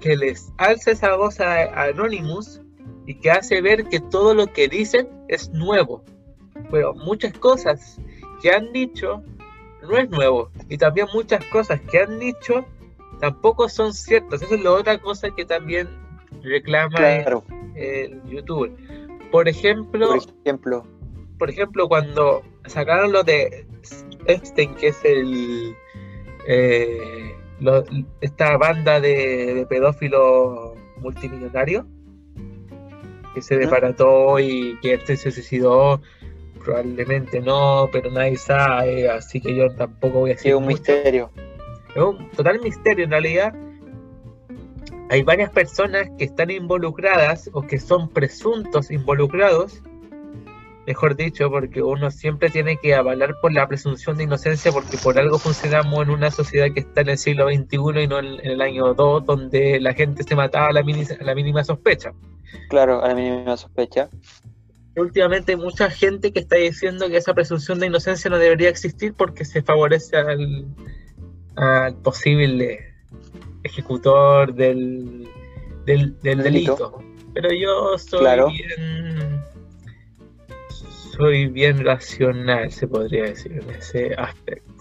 que 0.02 0.16
les 0.18 0.52
alza 0.58 0.92
esa 0.92 1.16
voz 1.16 1.40
a, 1.40 1.64
a 1.64 1.84
Anonymous 1.86 2.62
y 3.06 3.16
que 3.16 3.32
hace 3.32 3.62
ver 3.62 3.86
que 3.86 4.00
todo 4.00 4.34
lo 4.36 4.48
que 4.48 4.68
dicen 4.68 5.08
es 5.30 5.50
nuevo. 5.52 6.04
Pero 6.70 6.94
muchas 6.94 7.34
cosas 7.34 8.00
que 8.42 8.52
han 8.52 8.74
dicho 8.74 9.24
no 9.82 9.98
es 9.98 10.10
nuevo. 10.10 10.50
Y 10.70 10.78
también 10.78 11.08
muchas 11.14 11.44
cosas 11.46 11.80
que 11.90 12.00
han 12.00 12.20
dicho 12.20 12.66
tampoco 13.20 13.70
son 13.70 13.94
ciertas. 13.94 14.42
Esa 14.42 14.56
es 14.56 14.64
la 14.64 14.72
otra 14.72 15.00
cosa 15.00 15.30
que 15.32 15.46
también 15.46 15.88
reclama 16.44 16.98
Claro. 16.98 17.44
el 17.76 18.22
youtuber. 18.26 18.72
Por 19.32 19.48
ejemplo, 19.48 20.08
Por 20.08 20.20
ejemplo, 20.44 20.86
por 21.38 21.50
ejemplo, 21.50 21.88
cuando 21.88 22.42
sacaron 22.66 23.12
lo 23.12 23.24
de 23.24 23.66
Epstein, 24.26 24.74
que 24.76 24.88
es 24.88 25.04
el 25.06 25.76
eh, 26.48 27.36
lo- 27.60 27.84
esta 28.22 28.58
banda 28.58 29.00
de, 29.00 29.54
de 29.54 29.66
pedófilos 29.66 30.72
multimillonarios, 30.98 31.86
que 33.36 33.42
se 33.42 33.58
desbarató 33.58 34.40
y 34.40 34.80
que 34.82 34.94
este 34.96 35.16
se 35.18 35.30
suicidó, 35.32 36.02
probablemente 36.64 37.40
no, 37.40 37.88
pero 37.92 38.10
nadie 38.10 38.36
sabe, 38.38 39.10
así 39.10 39.40
que 39.40 39.56
yo 39.56 39.70
tampoco 39.76 40.22
voy 40.22 40.32
a 40.32 40.34
decir 40.34 40.56
un 40.56 40.64
mucho. 40.64 40.78
misterio. 40.78 41.30
Es 41.96 42.02
un 42.04 42.30
total 42.32 42.60
misterio 42.62 43.06
en 43.06 43.12
realidad. 43.12 43.54
Hay 45.10 45.24
varias 45.24 45.50
personas 45.52 46.10
que 46.18 46.26
están 46.26 46.50
involucradas 46.52 47.50
o 47.54 47.62
que 47.62 47.80
son 47.80 48.10
presuntos 48.10 48.92
involucrados, 48.92 49.82
mejor 50.88 51.16
dicho, 51.18 51.50
porque 51.52 51.84
uno 51.84 52.10
siempre 52.10 52.50
tiene 52.50 52.78
que 52.78 52.96
avalar 52.96 53.36
por 53.42 53.52
la 53.54 53.68
presunción 53.68 54.18
de 54.18 54.24
inocencia 54.24 54.72
porque 54.72 54.98
por 54.98 55.20
algo 55.20 55.38
funcionamos 55.38 56.02
en 56.04 56.10
una 56.12 56.32
sociedad 56.32 56.68
que 56.74 56.80
está 56.80 57.02
en 57.02 57.10
el 57.10 57.18
siglo 57.18 57.48
XXI 57.50 58.04
y 58.04 58.08
no 58.08 58.20
en, 58.20 58.26
el 58.44 58.62
año 58.62 58.94
2, 58.94 59.26
donde 59.26 59.80
la 59.82 59.94
gente 59.94 60.24
se 60.24 60.36
mataba 60.36 60.68
a 60.68 60.72
la, 60.72 60.82
mini- 60.84 61.06
a 61.20 61.24
la 61.24 61.36
mínima 61.36 61.64
sospecha. 61.64 62.14
Claro, 62.70 63.04
a 63.04 63.10
la 63.10 63.16
mínima 63.16 63.58
sospecha. 63.58 64.10
Últimamente 64.96 65.52
hay 65.52 65.58
mucha 65.58 65.90
gente 65.92 66.32
que 66.32 66.40
está 66.40 66.56
diciendo 66.56 67.08
que 67.10 67.18
esa 67.18 67.34
presunción 67.34 67.80
de 67.80 67.88
inocencia 67.88 68.30
no 68.32 68.40
debería 68.40 68.70
existir 68.70 69.14
porque 69.14 69.46
se 69.46 69.62
favorece 69.62 70.16
al, 70.18 70.66
al 71.58 71.96
posible 71.98 72.94
ejecutor 73.64 74.54
del, 74.56 75.28
del, 75.86 76.18
del 76.22 76.42
delito. 76.42 76.76
Delito. 76.76 77.04
Pero 77.34 77.50
yo 77.54 77.98
soy 78.00 78.20
Claro. 78.22 78.48
bien 78.48 79.37
soy 81.18 81.48
bien 81.48 81.84
racional, 81.84 82.72
se 82.72 82.88
podría 82.88 83.24
decir, 83.24 83.52
en 83.54 83.70
ese 83.72 84.14
aspecto. 84.16 84.74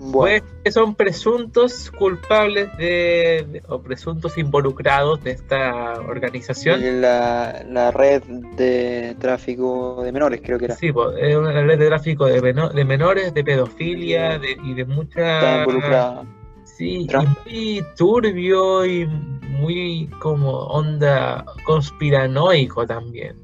Bueno, 0.00 0.12
Pues 0.12 0.42
que 0.64 0.70
son 0.70 0.94
presuntos 0.94 1.90
culpables 1.90 2.68
de, 2.76 3.44
de- 3.50 3.62
o 3.68 3.82
presuntos 3.82 4.38
involucrados 4.38 5.22
de 5.24 5.32
esta 5.32 6.00
organización. 6.00 7.00
la, 7.00 7.64
la 7.68 7.90
red 7.90 8.22
de 8.56 9.16
tráfico 9.18 10.00
de 10.04 10.12
menores, 10.12 10.40
creo 10.42 10.56
que 10.58 10.66
era. 10.66 10.76
Sí, 10.76 10.92
pues, 10.92 11.16
es 11.20 11.34
una 11.36 11.50
red 11.62 11.78
de 11.80 11.86
tráfico 11.88 12.26
de, 12.26 12.40
meno- 12.40 12.68
de 12.68 12.84
menores, 12.84 13.34
de 13.34 13.42
pedofilia 13.42 14.38
de- 14.38 14.56
y 14.62 14.74
de 14.74 14.82
Está 14.82 14.94
mucha... 14.94 15.58
involucrada. 15.58 16.24
Sí, 16.64 17.08
y 17.08 17.08
muy 17.16 17.84
turbio 17.96 18.86
y 18.86 19.04
muy 19.06 20.08
como 20.20 20.50
onda 20.52 21.44
conspiranoico 21.64 22.86
también. 22.86 23.34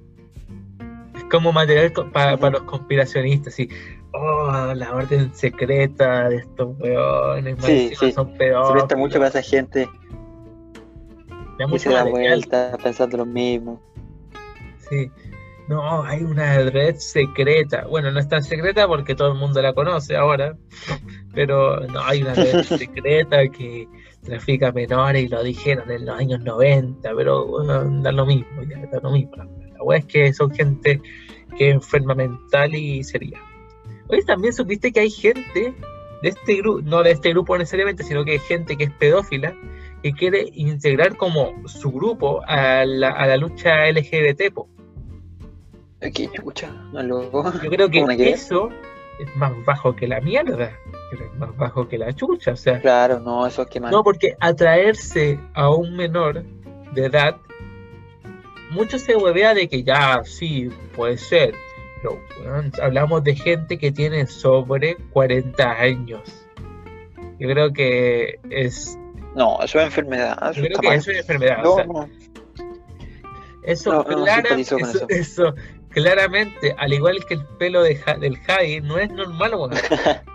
Como 1.34 1.52
material 1.52 1.92
co- 1.92 2.10
pa- 2.10 2.32
Sí. 2.32 2.36
para 2.38 2.52
los 2.58 2.62
conspiracionistas, 2.62 3.54
sí. 3.54 3.68
Oh, 4.12 4.72
la 4.74 4.92
orden 4.94 5.34
secreta 5.34 6.28
de 6.28 6.36
estos 6.36 6.78
weones, 6.78 7.56
Sí, 7.64 7.94
son 8.12 8.30
Se 8.32 8.36
pedófilos. 8.38 8.72
presta 8.72 8.96
mucho 8.96 9.14
para 9.18 9.28
esa 9.28 9.42
gente 9.42 9.88
Da 11.58 11.66
y 11.72 11.78
se 11.78 11.90
da 11.90 12.04
vuelta 12.04 12.76
pensando 12.82 13.16
lo 13.18 13.26
mismo. 13.26 13.80
Sí. 14.90 15.10
No, 15.68 16.02
hay 16.02 16.22
una 16.22 16.58
red 16.58 16.96
secreta. 16.96 17.86
Bueno, 17.88 18.10
no 18.10 18.20
es 18.20 18.28
tan 18.28 18.42
secreta 18.42 18.86
porque 18.86 19.14
todo 19.14 19.32
el 19.32 19.38
mundo 19.38 19.62
la 19.62 19.72
conoce 19.72 20.14
ahora. 20.16 20.56
Pero 21.34 21.80
no, 21.86 22.00
hay 22.02 22.22
una 22.22 22.34
red 22.34 22.62
secreta 22.64 23.46
que 23.48 23.88
trafica 24.22 24.72
menores 24.72 25.24
y 25.24 25.28
lo 25.28 25.42
dijeron 25.42 25.90
en 25.90 26.06
los 26.06 26.18
años 26.18 26.40
90. 26.40 27.10
Pero 27.16 27.46
bueno, 27.46 28.02
da 28.02 28.12
lo 28.12 28.26
mismo, 28.26 28.62
ya 28.62 28.78
da 28.92 29.00
lo 29.02 29.10
mismo. 29.12 29.32
Wea 29.84 29.98
es 30.00 30.04
que 30.06 30.32
son 30.32 30.50
gente 30.50 31.00
que 31.56 31.68
es 31.68 31.74
enferma 31.74 32.14
mental 32.14 32.74
y 32.74 33.04
sería. 33.04 33.38
Oye, 34.08 34.22
también 34.24 34.52
supiste 34.52 34.92
que 34.92 35.00
hay 35.00 35.10
gente 35.10 35.74
de 36.22 36.28
este 36.28 36.56
grupo, 36.56 36.80
no 36.82 37.02
de 37.02 37.12
este 37.12 37.30
grupo 37.30 37.56
necesariamente, 37.56 38.02
sino 38.02 38.24
que 38.24 38.32
hay 38.32 38.38
gente 38.38 38.76
que 38.76 38.84
es 38.84 38.90
pedófila 38.90 39.54
que 40.02 40.12
quiere 40.12 40.46
integrar 40.52 41.16
como 41.16 41.66
su 41.66 41.90
grupo 41.90 42.42
a 42.46 42.84
la, 42.84 43.10
a 43.10 43.26
la 43.26 43.36
lucha 43.38 43.86
LGBT. 43.90 44.52
po. 44.52 44.68
Qué 46.00 46.28
chucha, 46.30 46.70
más 46.92 47.04
loco. 47.04 47.50
Yo 47.62 47.70
creo 47.70 47.88
que 47.88 48.30
eso 48.30 48.68
es 49.18 49.36
más 49.36 49.52
bajo 49.64 49.96
que 49.96 50.06
la 50.06 50.20
mierda, 50.20 50.72
es 51.12 51.38
más 51.38 51.56
bajo 51.56 51.88
que 51.88 51.96
la 51.96 52.12
chucha, 52.12 52.52
o 52.52 52.56
sea, 52.56 52.80
Claro, 52.80 53.20
no, 53.20 53.46
eso 53.46 53.62
es 53.62 53.68
que 53.68 53.80
mal. 53.80 53.90
no 53.90 54.02
porque 54.02 54.36
atraerse 54.40 55.38
a 55.54 55.70
un 55.70 55.96
menor 55.96 56.42
de 56.92 57.06
edad, 57.06 57.36
mucho 58.74 58.98
se 58.98 59.16
huevea 59.16 59.54
de 59.54 59.68
que 59.68 59.82
ya, 59.82 60.22
sí, 60.24 60.68
puede 60.94 61.16
ser, 61.18 61.54
pero 62.02 62.20
hablamos 62.82 63.24
de 63.24 63.34
gente 63.34 63.78
que 63.78 63.90
tiene 63.92 64.26
sobre 64.26 64.96
40 65.12 65.70
años. 65.80 66.20
Yo 67.38 67.48
creo 67.48 67.72
que 67.72 68.38
es, 68.50 68.98
No, 69.34 69.58
eso 69.62 69.78
es 69.80 69.86
enfermedad. 69.86 70.36
yo 70.40 70.50
Eso 70.50 70.60
creo 70.60 70.66
está 70.72 70.80
que 70.80 70.86
mal. 70.88 70.96
eso 70.98 71.10
es 71.10 71.18
enfermedad. 71.18 71.58
o 71.60 71.62
No, 71.64 71.74
sea, 71.76 71.86
no. 71.86 72.08
Eso, 73.62 73.92
No, 73.92 74.04
clara- 74.04 74.56
eso, 74.58 74.76
eso. 74.78 75.06
eso, 75.08 75.54
claramente, 75.88 76.74
al 76.76 76.92
igual 76.92 77.24
que 77.26 77.34
el 77.34 77.44
pelo 77.58 77.82
de 77.82 77.96
Ja- 77.96 78.16
del 78.18 78.36
Javi, 78.38 78.80
no 78.82 78.98
es 78.98 79.10
normal. 79.10 79.52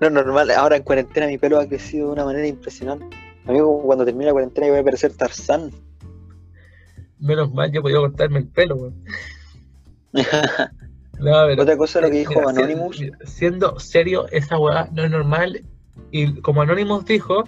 No, 0.00 0.10
normal. 0.10 0.50
Ahora 0.50 0.76
en 0.76 0.82
cuarentena 0.82 1.26
mi 1.28 1.38
pelo 1.38 1.58
ha 1.58 1.66
crecido 1.68 2.08
de 2.08 2.12
una 2.14 2.24
manera 2.24 2.46
impresionante. 2.46 3.16
Amigo, 3.46 3.80
cuando 3.84 4.04
termine 4.04 4.26
la 4.26 4.32
cuarentena 4.32 4.66
yo 4.66 4.72
voy 4.72 4.80
a 4.80 4.84
parecer 4.84 5.16
Tarzán. 5.16 5.70
Menos 7.24 7.52
mal, 7.54 7.72
yo 7.72 7.80
podía 7.82 7.96
cortarme 7.96 8.38
el 8.40 8.46
pelo, 8.48 8.76
weón. 8.76 9.04
No, 11.16 11.30
pero- 11.46 11.62
Otra 11.62 11.76
cosa 11.76 12.00
lo 12.00 12.10
que 12.10 12.18
dijo 12.18 12.34
Mira, 12.34 12.50
Anonymous. 12.50 12.96
si- 12.98 13.10
Siendo 13.24 13.78
serio, 13.78 14.26
esa 14.32 14.58
weá 14.58 14.88
no 14.92 15.04
es 15.04 15.10
normal. 15.10 15.62
Y 16.10 16.40
como 16.40 16.62
Anonymous 16.62 17.04
dijo, 17.06 17.44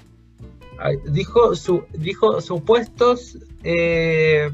dijo, 1.11 1.55
su, 1.57 1.85
dijo 1.93 2.41
supuestos, 2.41 3.37
eh, 3.65 4.49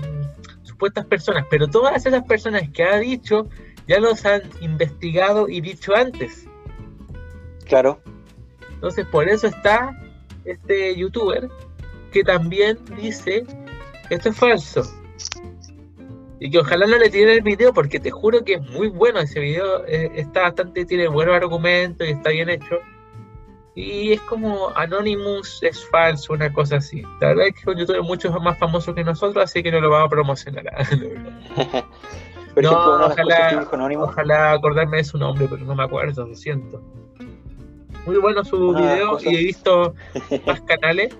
supuestas 0.62 1.04
personas, 1.06 1.46
pero 1.50 1.68
todas 1.68 2.04
esas 2.06 2.24
personas 2.24 2.68
que 2.70 2.84
ha 2.84 2.98
dicho 2.98 3.48
ya 3.86 4.00
los 4.00 4.24
han 4.24 4.42
investigado 4.62 5.46
y 5.48 5.60
dicho 5.60 5.94
antes. 5.94 6.46
Claro. 7.66 8.00
Entonces, 8.72 9.06
por 9.06 9.28
eso 9.28 9.46
está 9.46 9.94
este 10.46 10.96
youtuber 10.96 11.48
que 12.12 12.24
también 12.24 12.78
dice 13.00 13.44
esto 14.10 14.30
es 14.30 14.36
falso. 14.36 14.82
Y 16.44 16.50
que 16.50 16.58
ojalá 16.58 16.86
no 16.86 16.98
le 16.98 17.08
tiren 17.08 17.28
el 17.36 17.42
video 17.42 17.72
porque 17.72 18.00
te 18.00 18.10
juro 18.10 18.42
que 18.44 18.54
es 18.54 18.62
muy 18.70 18.88
bueno 18.88 19.20
ese 19.20 19.38
video. 19.38 19.86
eh, 19.86 20.10
está 20.16 20.42
bastante, 20.42 20.84
tiene 20.84 21.06
buenos 21.06 21.36
argumentos 21.36 22.04
y 22.06 22.10
está 22.10 22.30
bien 22.30 22.48
hecho. 22.50 22.80
Y 23.76 24.12
es 24.12 24.20
como 24.22 24.70
Anonymous 24.74 25.62
es 25.62 25.88
falso, 25.88 26.32
una 26.32 26.52
cosa 26.52 26.76
así. 26.78 27.02
La 27.20 27.28
verdad 27.28 27.46
es 27.46 27.54
que 27.54 27.70
un 27.70 27.76
youtuber 27.78 28.02
mucho 28.02 28.30
más 28.40 28.58
famoso 28.58 28.92
que 28.92 29.04
nosotros, 29.04 29.44
así 29.44 29.62
que 29.62 29.70
no 29.70 29.80
lo 29.80 29.88
vamos 29.90 30.06
a 30.06 30.10
promocionar. 30.10 30.64
Por 32.54 32.62
No, 32.64 32.70
ejemplo, 32.70 32.96
una 32.96 33.06
ojalá-. 33.06 33.68
Ojalá 34.04 34.52
acordarme 34.52 34.96
de 34.98 35.04
su 35.04 35.18
nombre, 35.18 35.46
pero 35.48 35.64
no 35.64 35.74
me 35.76 35.84
acuerdo, 35.84 36.26
lo 36.26 36.34
siento. 36.34 36.82
Muy 38.04 38.16
bueno 38.16 38.44
su 38.44 38.70
Una 38.70 38.80
video 38.94 39.10
cosas- 39.12 39.32
y 39.32 39.36
he 39.36 39.38
visto 39.44 39.94
más 40.44 40.60
canales, 40.62 41.16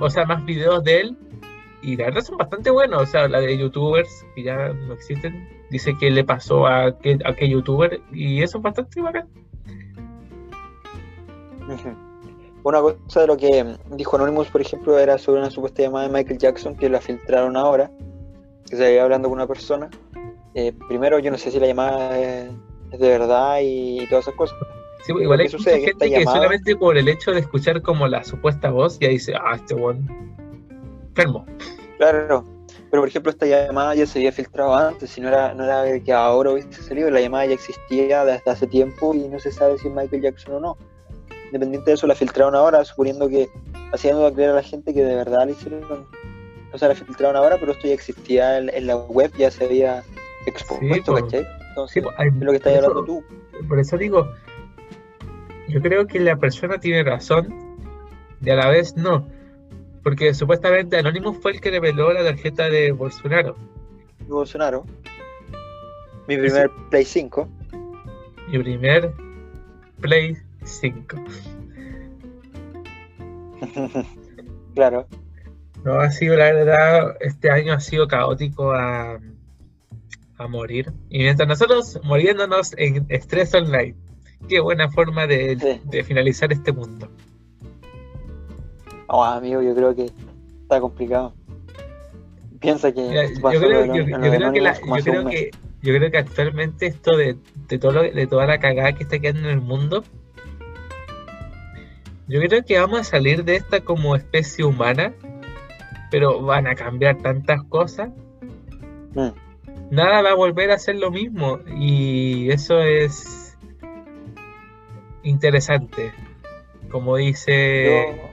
o 0.00 0.08
sea, 0.08 0.24
más 0.26 0.44
videos 0.44 0.82
de 0.84 1.00
él. 1.00 1.16
Y 1.82 1.96
la 1.96 2.06
verdad 2.06 2.22
son 2.22 2.36
bastante 2.36 2.70
buenos. 2.70 3.02
O 3.02 3.06
sea, 3.06 3.28
la 3.28 3.40
de 3.40 3.56
youtubers 3.56 4.24
que 4.34 4.42
ya 4.42 4.68
no 4.68 4.92
existen, 4.92 5.48
dice 5.70 5.96
que 5.98 6.10
le 6.10 6.24
pasó 6.24 6.66
a 6.66 6.98
qué, 6.98 7.18
a 7.24 7.34
qué 7.34 7.48
youtuber 7.48 8.00
y 8.12 8.42
eso 8.42 8.58
es 8.58 8.62
bastante 8.64 9.00
bacán. 9.00 9.28
Una 12.62 12.80
cosa 12.80 13.20
de 13.20 13.26
lo 13.26 13.36
que 13.36 13.76
dijo 13.92 14.16
Anonymous, 14.16 14.48
por 14.48 14.60
ejemplo, 14.60 14.98
era 14.98 15.16
sobre 15.18 15.40
una 15.40 15.50
supuesta 15.50 15.82
llamada 15.82 16.08
de 16.08 16.12
Michael 16.12 16.38
Jackson 16.38 16.76
que 16.76 16.90
la 16.90 17.00
filtraron 17.00 17.56
ahora, 17.56 17.90
que 18.68 18.76
se 18.76 18.86
había 18.86 19.04
hablando 19.04 19.28
con 19.28 19.38
una 19.38 19.46
persona. 19.46 19.88
Eh, 20.54 20.72
primero, 20.88 21.18
yo 21.20 21.30
no 21.30 21.38
sé 21.38 21.50
si 21.50 21.60
la 21.60 21.68
llamada 21.68 22.18
es, 22.18 22.50
de 22.90 23.08
verdad 23.08 23.58
y, 23.62 24.06
todas 24.08 24.24
esas 24.26 24.34
cosas. 24.34 24.58
Sí, 25.04 25.12
igual 25.18 25.40
hay 25.40 25.48
mucha 25.48 25.70
gente 25.70 26.10
que 26.10 26.10
llamada- 26.10 26.36
solamente 26.36 26.76
por 26.76 26.98
el 26.98 27.08
hecho 27.08 27.30
de 27.30 27.40
escuchar 27.40 27.80
como 27.80 28.06
la 28.06 28.22
supuesta 28.24 28.70
voz 28.70 28.98
ya 28.98 29.08
dice, 29.08 29.32
ah, 29.34 29.54
este 29.54 29.74
buen 29.74 30.36
enfermo. 31.10 31.46
Claro, 31.98 32.44
pero 32.90 33.02
por 33.02 33.08
ejemplo, 33.08 33.30
esta 33.30 33.46
llamada 33.46 33.94
ya 33.94 34.06
se 34.06 34.18
había 34.18 34.32
filtrado 34.32 34.74
antes, 34.74 35.10
si 35.10 35.20
no 35.20 35.28
era, 35.28 35.54
no 35.54 35.64
era 35.64 36.00
que 36.02 36.12
ahora 36.12 36.50
hubiese 36.52 36.82
salido, 36.82 37.10
la 37.10 37.20
llamada 37.20 37.46
ya 37.46 37.54
existía 37.54 38.24
desde 38.24 38.50
hace 38.50 38.66
tiempo 38.66 39.14
y 39.14 39.28
no 39.28 39.38
se 39.38 39.52
sabe 39.52 39.78
si 39.78 39.88
es 39.88 39.94
Michael 39.94 40.22
Jackson 40.22 40.54
o 40.54 40.60
no. 40.60 40.76
Independiente 41.46 41.90
de 41.90 41.94
eso, 41.94 42.06
la 42.06 42.14
filtraron 42.14 42.54
ahora, 42.54 42.84
suponiendo 42.84 43.28
que 43.28 43.48
haciendo 43.92 44.32
creer 44.32 44.50
a 44.50 44.54
la 44.54 44.62
gente 44.62 44.94
que 44.94 45.02
de 45.02 45.14
verdad 45.16 45.44
la 45.46 45.50
hicieron. 45.52 45.82
O 46.72 46.78
sea, 46.78 46.88
la 46.88 46.94
filtraron 46.94 47.36
ahora, 47.36 47.56
pero 47.58 47.72
esto 47.72 47.88
ya 47.88 47.94
existía 47.94 48.58
en, 48.58 48.70
en 48.72 48.86
la 48.86 48.96
web, 48.96 49.32
ya 49.36 49.50
se 49.50 49.64
había 49.64 50.02
expuesto, 50.46 51.12
pues. 51.12 51.24
¿cachai? 51.24 51.42
Sí, 51.42 51.48
Entonces, 51.70 52.02
pues, 52.04 52.14
hay- 52.18 52.28
es 52.28 52.34
lo 52.34 52.50
que 52.52 52.56
estás 52.58 52.72
eso- 52.72 52.86
hablando 52.86 53.04
tú. 53.04 53.24
Por 53.68 53.78
eso 53.80 53.96
digo, 53.98 54.28
yo 55.68 55.80
creo 55.82 56.06
que 56.06 56.20
la 56.20 56.36
persona 56.36 56.78
tiene 56.78 57.02
razón 57.02 57.52
y 58.42 58.50
a 58.50 58.54
la 58.56 58.68
vez 58.68 58.96
no. 58.96 59.28
Porque 60.02 60.32
supuestamente 60.34 60.96
Anonymous 60.98 61.38
fue 61.38 61.52
el 61.52 61.60
que 61.60 61.70
reveló 61.70 62.12
la 62.12 62.24
tarjeta 62.24 62.68
de 62.70 62.92
Bolsonaro. 62.92 63.56
Bolsonaro. 64.26 64.84
Mi 66.26 66.36
primer 66.36 66.70
Play 66.90 67.04
5. 67.04 67.48
Mi 68.48 68.58
primer 68.58 69.12
Play 70.00 70.36
5. 70.64 71.16
claro. 74.74 75.06
No, 75.84 75.94
ha 75.98 76.10
sido 76.10 76.36
la 76.36 76.52
verdad, 76.52 77.16
este 77.20 77.50
año 77.50 77.72
ha 77.72 77.80
sido 77.80 78.06
caótico 78.06 78.72
a, 78.72 79.18
a 80.36 80.46
morir. 80.48 80.92
Y 81.08 81.18
mientras 81.20 81.48
nosotros 81.48 81.98
muriéndonos 82.04 82.74
en 82.76 83.06
estrés 83.08 83.54
online. 83.54 83.94
Qué 84.48 84.60
buena 84.60 84.90
forma 84.90 85.26
de, 85.26 85.56
Sí. 85.58 85.80
de 85.84 86.04
finalizar 86.04 86.52
este 86.52 86.72
mundo. 86.72 87.10
Oh, 89.12 89.24
amigo, 89.24 89.60
yo 89.60 89.74
creo 89.74 89.94
que 89.94 90.10
está 90.62 90.80
complicado. 90.80 91.34
Piensa 92.60 92.92
que 92.92 93.00
Mira, 93.00 93.24
yo 93.26 93.60
creo, 93.60 93.84
yo- 93.86 93.94
yo 93.96 94.04
que 94.52 94.60
la- 94.60 94.74
yo 94.80 95.02
creo 95.02 95.24
que 95.28 95.50
yo 95.82 95.94
creo 95.94 96.10
que 96.10 96.18
actualmente 96.18 96.86
esto 96.86 97.16
de, 97.16 97.36
de 97.68 97.78
todo 97.78 97.92
lo- 97.92 98.02
de 98.02 98.26
toda 98.26 98.46
la 98.46 98.60
cagada 98.60 98.92
que 98.92 99.02
está 99.04 99.18
quedando 99.18 99.48
en 99.48 99.54
el 99.54 99.60
mundo 99.62 100.04
yo 102.28 102.38
creo 102.42 102.62
que 102.64 102.78
vamos 102.78 103.00
a 103.00 103.04
salir 103.04 103.44
de 103.44 103.56
esta 103.56 103.80
como 103.80 104.14
especie 104.14 104.62
humana 104.64 105.14
pero 106.10 106.42
van 106.42 106.66
a 106.66 106.74
cambiar 106.74 107.16
tantas 107.22 107.62
cosas 107.64 108.10
Mm. 109.14 109.30
nada 109.90 110.20
va 110.20 110.30
a 110.32 110.34
volver 110.34 110.70
a 110.70 110.78
ser 110.78 110.96
lo 110.96 111.10
mismo 111.10 111.60
y 111.74 112.50
eso 112.50 112.78
es 112.80 113.56
interesante 115.22 116.12
como 116.90 117.16
dice 117.16 118.16
Yo, 118.16 118.29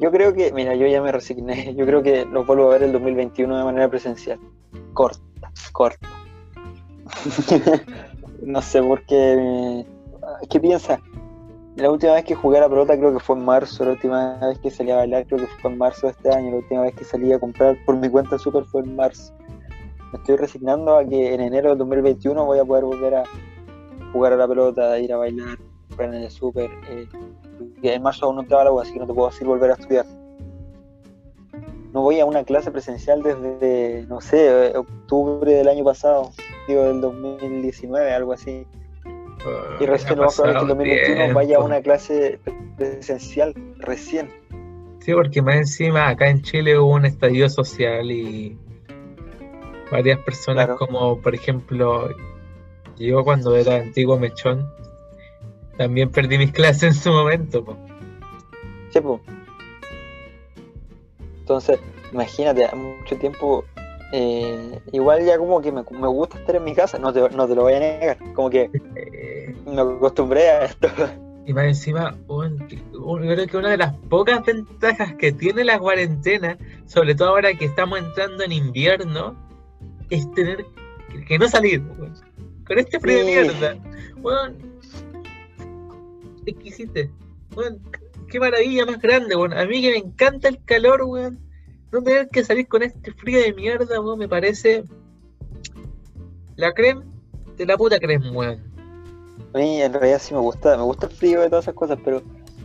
Yo 0.00 0.10
creo 0.10 0.34
que, 0.34 0.52
mira, 0.52 0.74
yo 0.74 0.86
ya 0.86 1.00
me 1.00 1.12
resigné. 1.12 1.74
Yo 1.76 1.86
creo 1.86 2.02
que 2.02 2.24
lo 2.24 2.44
vuelvo 2.44 2.68
a 2.68 2.72
ver 2.72 2.82
el 2.82 2.92
2021 2.92 3.56
de 3.56 3.64
manera 3.64 3.88
presencial. 3.88 4.38
Corta, 4.92 5.20
corta. 5.72 6.08
no 8.42 8.62
sé 8.62 8.82
por 8.82 9.04
qué. 9.06 9.86
¿Qué 10.50 10.60
piensas? 10.60 11.00
La 11.76 11.90
última 11.90 12.12
vez 12.12 12.24
que 12.24 12.34
jugué 12.34 12.58
a 12.58 12.62
la 12.62 12.68
pelota 12.68 12.98
creo 12.98 13.12
que 13.14 13.20
fue 13.20 13.36
en 13.36 13.44
marzo, 13.46 13.84
la 13.84 13.92
última 13.92 14.38
vez 14.40 14.58
que 14.58 14.70
salí 14.70 14.90
a 14.90 14.96
bailar 14.96 15.26
creo 15.26 15.38
que 15.38 15.46
fue 15.46 15.70
en 15.70 15.78
marzo 15.78 16.06
de 16.06 16.12
este 16.12 16.30
año, 16.30 16.50
la 16.50 16.56
última 16.58 16.82
vez 16.82 16.94
que 16.94 17.04
salí 17.04 17.32
a 17.32 17.38
comprar 17.38 17.78
por 17.86 17.96
mi 17.96 18.10
cuenta 18.10 18.38
super 18.38 18.64
fue 18.66 18.82
en 18.82 18.94
marzo. 18.94 19.32
Me 20.12 20.18
estoy 20.18 20.36
resignando 20.36 20.98
a 20.98 21.04
que 21.04 21.32
en 21.32 21.40
enero 21.40 21.70
del 21.70 21.78
2021 21.78 22.44
voy 22.44 22.58
a 22.58 22.64
poder 22.64 22.84
volver 22.84 23.14
a 23.14 23.24
jugar 24.12 24.34
a 24.34 24.36
la 24.36 24.46
pelota, 24.46 24.92
a 24.92 24.98
ir 24.98 25.14
a 25.14 25.16
bailar, 25.16 25.56
comprar 25.88 26.14
en 26.14 26.22
el 26.22 26.30
super. 26.30 26.70
Eh, 26.90 27.08
porque 27.82 27.96
en 27.96 28.02
marzo 28.02 28.26
aún 28.26 28.36
no 28.36 28.42
entraba 28.42 28.64
la 28.64 28.72
U, 28.72 28.80
así 28.80 28.92
que 28.92 29.00
no 29.00 29.06
te 29.06 29.12
puedo 29.12 29.28
decir 29.28 29.46
volver 29.46 29.70
a 29.72 29.74
estudiar. 29.74 30.06
No 31.92 32.02
voy 32.02 32.20
a 32.20 32.24
una 32.24 32.44
clase 32.44 32.70
presencial 32.70 33.22
desde, 33.22 34.06
no 34.08 34.20
sé, 34.20 34.72
octubre 34.76 35.52
del 35.52 35.68
año 35.68 35.84
pasado, 35.84 36.30
digo 36.68 36.84
del 36.84 37.00
2019, 37.00 38.14
algo 38.14 38.32
así. 38.32 38.66
Y 39.80 39.86
recién 39.86 40.16
lo 40.16 40.26
más 40.26 40.36
probable 40.36 40.58
es 40.58 40.64
que 40.64 40.72
en 40.72 40.78
2021 40.78 41.34
vaya 41.34 41.56
a 41.56 41.60
una 41.60 41.82
clase 41.82 42.38
presencial, 42.76 43.52
recién. 43.78 44.30
Sí, 45.00 45.12
porque 45.12 45.42
más 45.42 45.56
encima 45.56 46.08
acá 46.08 46.28
en 46.30 46.40
Chile 46.42 46.78
hubo 46.78 46.92
un 46.94 47.04
estallido 47.04 47.48
social 47.48 48.08
y 48.12 48.56
varias 49.90 50.20
personas 50.20 50.66
Claro. 50.66 50.78
como 50.78 51.20
por 51.20 51.34
ejemplo 51.34 52.08
yo 52.96 53.24
cuando 53.24 53.56
era 53.56 53.74
antiguo 53.74 54.16
mechón 54.16 54.70
también 55.76 56.10
perdí 56.10 56.38
mis 56.38 56.52
clases 56.52 56.82
en 56.82 56.94
su 56.94 57.10
momento. 57.10 57.64
po. 57.64 57.76
Sí, 58.92 59.00
po. 59.00 59.20
Entonces, 61.40 61.78
imagínate, 62.12 62.64
hace 62.64 62.76
mucho 62.76 63.16
tiempo, 63.16 63.64
eh, 64.12 64.78
igual 64.92 65.24
ya 65.24 65.38
como 65.38 65.60
que 65.60 65.72
me, 65.72 65.82
me 65.90 66.06
gusta 66.08 66.38
estar 66.38 66.56
en 66.56 66.64
mi 66.64 66.74
casa, 66.74 66.98
no 66.98 67.12
te, 67.12 67.20
no 67.30 67.48
te 67.48 67.54
lo 67.54 67.62
voy 67.62 67.74
a 67.74 67.80
negar, 67.80 68.18
como 68.34 68.48
que 68.50 68.70
me 69.66 69.80
acostumbré 69.80 70.48
a 70.50 70.64
esto. 70.66 70.88
y 71.46 71.52
más 71.52 71.64
encima, 71.64 72.16
yo 72.28 73.16
creo 73.16 73.46
que 73.46 73.56
una 73.56 73.70
de 73.70 73.78
las 73.78 73.94
pocas 74.08 74.44
ventajas 74.44 75.14
que 75.14 75.32
tiene 75.32 75.64
la 75.64 75.78
cuarentena, 75.78 76.56
sobre 76.86 77.14
todo 77.14 77.30
ahora 77.30 77.54
que 77.54 77.64
estamos 77.64 77.98
entrando 77.98 78.44
en 78.44 78.52
invierno, 78.52 79.34
es 80.10 80.30
tener 80.34 80.64
que, 81.26 81.38
no 81.38 81.48
salir. 81.48 81.82
Con 82.66 82.78
este 82.78 83.00
frío 83.00 83.18
de 83.18 83.24
Sí. 83.24 83.30
mierda. 83.30 83.76
Weón, 86.44 86.48
exquisite. 86.48 87.10
Weón, 87.56 87.80
qué 88.28 88.40
maravilla 88.40 88.86
más 88.86 89.00
grande, 89.00 89.36
weón. 89.36 89.52
A 89.52 89.64
mí 89.66 89.80
que 89.80 89.90
me 89.90 89.98
encanta 89.98 90.48
el 90.48 90.62
calor, 90.64 91.02
weón. 91.02 91.38
No 91.92 92.02
tener 92.02 92.28
que 92.28 92.44
salir 92.44 92.68
con 92.68 92.82
este 92.82 93.12
frío 93.12 93.40
de 93.40 93.52
mierda, 93.52 94.00
weón, 94.00 94.18
me 94.18 94.28
parece 94.28 94.84
la 96.56 96.72
creme 96.72 97.04
de 97.56 97.66
la 97.66 97.76
puta 97.76 97.98
creme, 97.98 98.30
weón. 98.30 98.60
A 99.54 99.58
mí 99.58 99.82
en 99.82 99.92
realidad 99.92 100.18
sí 100.20 100.32
me 100.32 100.40
gusta, 100.40 100.76
me 100.76 100.82
gusta 100.82 101.06
el 101.06 101.12
frío 101.12 101.40
de 101.40 101.50
todas 101.50 101.66
esas 101.66 101.74
cosas, 101.74 101.98
pero 102.02 102.22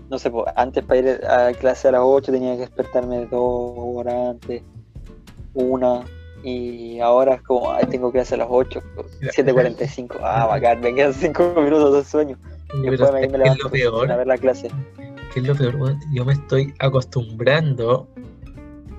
no 0.10 0.18
sé, 0.18 0.32
antes 0.56 0.84
para 0.86 1.00
ir 1.00 1.26
a 1.26 1.52
clase 1.54 1.90
a 1.90 1.92
las 1.92 2.02
8 2.04 2.32
tenía 2.32 2.54
que 2.54 2.62
despertarme 2.62 3.26
dos 3.26 3.74
horas 3.78 4.30
antes, 4.30 4.64
una, 5.54 6.06
Y 6.44 7.00
ahora 7.00 7.36
es 7.36 7.42
como, 7.42 7.72
ay, 7.72 7.86
tengo 7.88 8.12
clase 8.12 8.36
a 8.36 8.38
las 8.38 8.48
8, 8.50 8.82
Mira. 9.20 9.34
7.45. 9.34 10.18
Ah, 10.22 10.46
bacán, 10.46 10.80
me 10.80 10.94
quedan 10.94 11.14
5 11.14 11.56
minutos 11.58 11.94
de 11.94 12.04
sueño. 12.10 12.38
Después 12.74 13.00
pero 13.00 13.14
me, 13.14 13.28
me 13.28 13.28
¿sabes 13.30 13.32
qué 13.32 13.48
es 13.48 13.64
lo 13.64 13.70
peor? 13.70 14.12
a 14.12 14.18
ver 14.18 14.28
la 14.28 14.38
clase. 14.38 14.70
¿Qué 15.34 15.40
es 15.40 15.48
lo 15.48 15.56
peor? 15.56 15.96
Yo 16.14 16.26
me 16.26 16.34
estoy 16.34 16.74
acostumbrando 16.80 18.08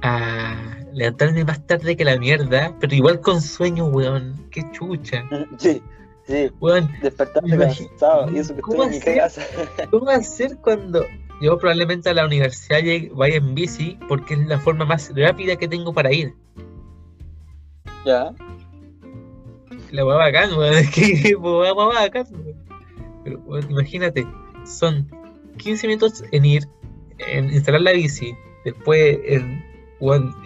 a 0.03 0.77
levantarme 0.93 1.45
más 1.45 1.67
tarde 1.67 1.97
que 1.97 2.05
la 2.05 2.17
mierda, 2.19 2.75
pero 2.81 2.95
igual 2.95 3.21
con 3.21 3.41
sueño, 3.41 3.87
weón. 3.87 4.35
Qué 4.51 4.65
chucha. 4.73 5.25
Sí, 5.59 5.83
sí, 6.27 6.51
Weón, 6.61 6.91
despertarme 7.03 7.57
cansado. 7.57 8.31
Y 8.31 8.39
eso 8.39 8.55
que 8.55 8.61
¿Cómo 8.63 8.85
estoy 8.85 9.13
en 9.13 9.17
mi 9.17 9.21
hacer? 9.21 9.45
casa. 9.47 9.87
¿cómo 9.91 10.07
va 10.07 10.15
a 10.17 10.23
ser 10.23 10.57
cuando 10.59 11.05
yo 11.41 11.57
probablemente 11.59 12.09
a 12.11 12.15
la 12.15 12.27
universidad 12.27 12.81
vaya 13.15 13.37
en 13.37 13.55
bici? 13.55 13.99
Porque 14.09 14.35
es 14.35 14.47
la 14.47 14.59
forma 14.59 14.85
más 14.85 15.13
rápida 15.15 15.57
que 15.57 15.69
tengo 15.69 15.93
para 15.93 16.13
ir. 16.13 16.35
Ya. 18.05 18.33
La 19.91 20.05
weá 20.05 20.17
bacán, 20.17 20.53
weón. 20.57 20.75
Es 20.79 20.91
que 20.91 21.35
weá 21.37 21.73
bacán, 21.75 22.27
weón. 22.33 22.68
Pero 23.29 23.41
weón, 23.47 23.71
imagínate, 23.71 24.27
son 24.65 25.07
15 25.59 25.87
minutos 25.87 26.25
en 26.33 26.45
ir, 26.45 26.67
en 27.19 27.53
instalar 27.53 27.83
la 27.83 27.93
bici, 27.93 28.35
después 28.65 29.19
en. 29.25 29.67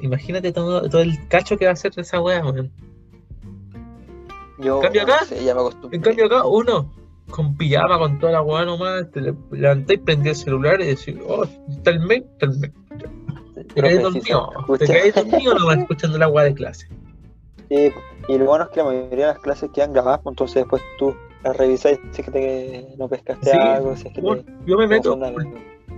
Imagínate 0.03 0.51
todo, 0.51 0.89
todo 0.89 1.03
el 1.03 1.29
cacho 1.29 1.57
que 1.59 1.67
va 1.67 1.71
a 1.71 1.75
hacer 1.75 1.93
esa 1.97 2.21
weá, 2.21 2.43
weón. 2.45 2.73
Yo, 4.59 4.81
¿Cambio 4.81 5.03
acá? 5.03 5.19
no 5.21 5.27
sé, 5.27 5.45
ya 5.45 5.55
me 5.55 5.61
acostumbré. 5.61 5.97
En 5.97 6.03
cambio 6.03 6.27
acá, 6.27 6.47
uno, 6.47 6.91
con 7.31 7.57
pijama, 7.57 7.99
con 7.99 8.19
toda 8.19 8.33
la 8.33 8.43
weá 8.43 8.65
nomás, 8.65 9.11
te 9.11 9.21
le- 9.21 9.35
levantáis, 9.51 10.01
prendí 10.01 10.31
el 10.31 10.37
celular 10.37 10.81
y 10.81 10.87
decís, 10.87 11.17
oh, 11.29 11.45
está 11.69 11.91
el 11.91 12.01
mail, 12.01 12.25
está 12.33 12.47
el 12.47 12.59
mail. 12.59 12.73
Te 13.75 13.91
sí, 13.91 13.99
dormido, 13.99 14.51
te 14.79 15.13
dormido 15.13 15.55
nomás 15.55 15.79
escuchando 15.81 16.19
la 16.19 16.29
weá 16.29 16.45
de 16.47 16.55
clase. 16.55 16.89
Sí, 17.69 17.91
y 18.29 18.39
lo 18.39 18.45
bueno 18.47 18.65
es 18.65 18.71
que 18.71 18.81
la 18.81 18.85
mayoría 18.87 19.27
de 19.29 19.33
las 19.35 19.39
clases 19.41 19.71
quedan 19.73 19.93
grabadas, 19.93 20.21
pues, 20.23 20.33
entonces 20.33 20.55
después 20.57 20.83
tú 20.99 21.15
las 21.45 21.57
revisas 21.57 21.99
si 22.13 22.21
es 22.21 22.27
que 22.27 22.31
te, 22.33 22.87
no 22.97 23.09
pescaste 23.09 23.51
Sí, 23.51 23.57
algo, 23.59 23.97
si 23.97 24.09
es 24.09 24.15
que 24.15 24.21
te... 24.23 24.45
yo 24.67 24.77
me 24.77 24.87
meto, 24.87 25.19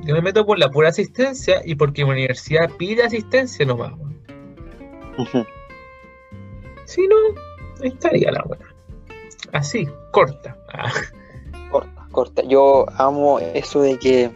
yo 0.05 0.15
me 0.15 0.21
meto 0.23 0.45
por 0.47 0.59
la 0.59 0.71
pura 0.71 0.89
asistencia 0.89 1.61
y 1.65 1.75
porque 1.75 2.05
mi 2.05 2.13
universidad 2.13 2.71
pide 2.79 3.03
asistencia 3.05 3.65
nomás, 3.67 3.93
weón. 3.93 4.19
Ujú. 5.19 5.45
Si 6.87 7.07
no, 7.07 7.17
estaría 7.83 8.31
la 8.33 8.43
weá. 8.47 8.59
Así, 9.53 9.89
corta. 10.11 10.57
Ah, 10.73 10.91
Corta, 11.71 12.07
corta. 12.11 12.43
Yo 12.43 12.87
amo 12.99 13.39
eso 13.39 13.81
de 13.83 13.99
que, 13.99 14.31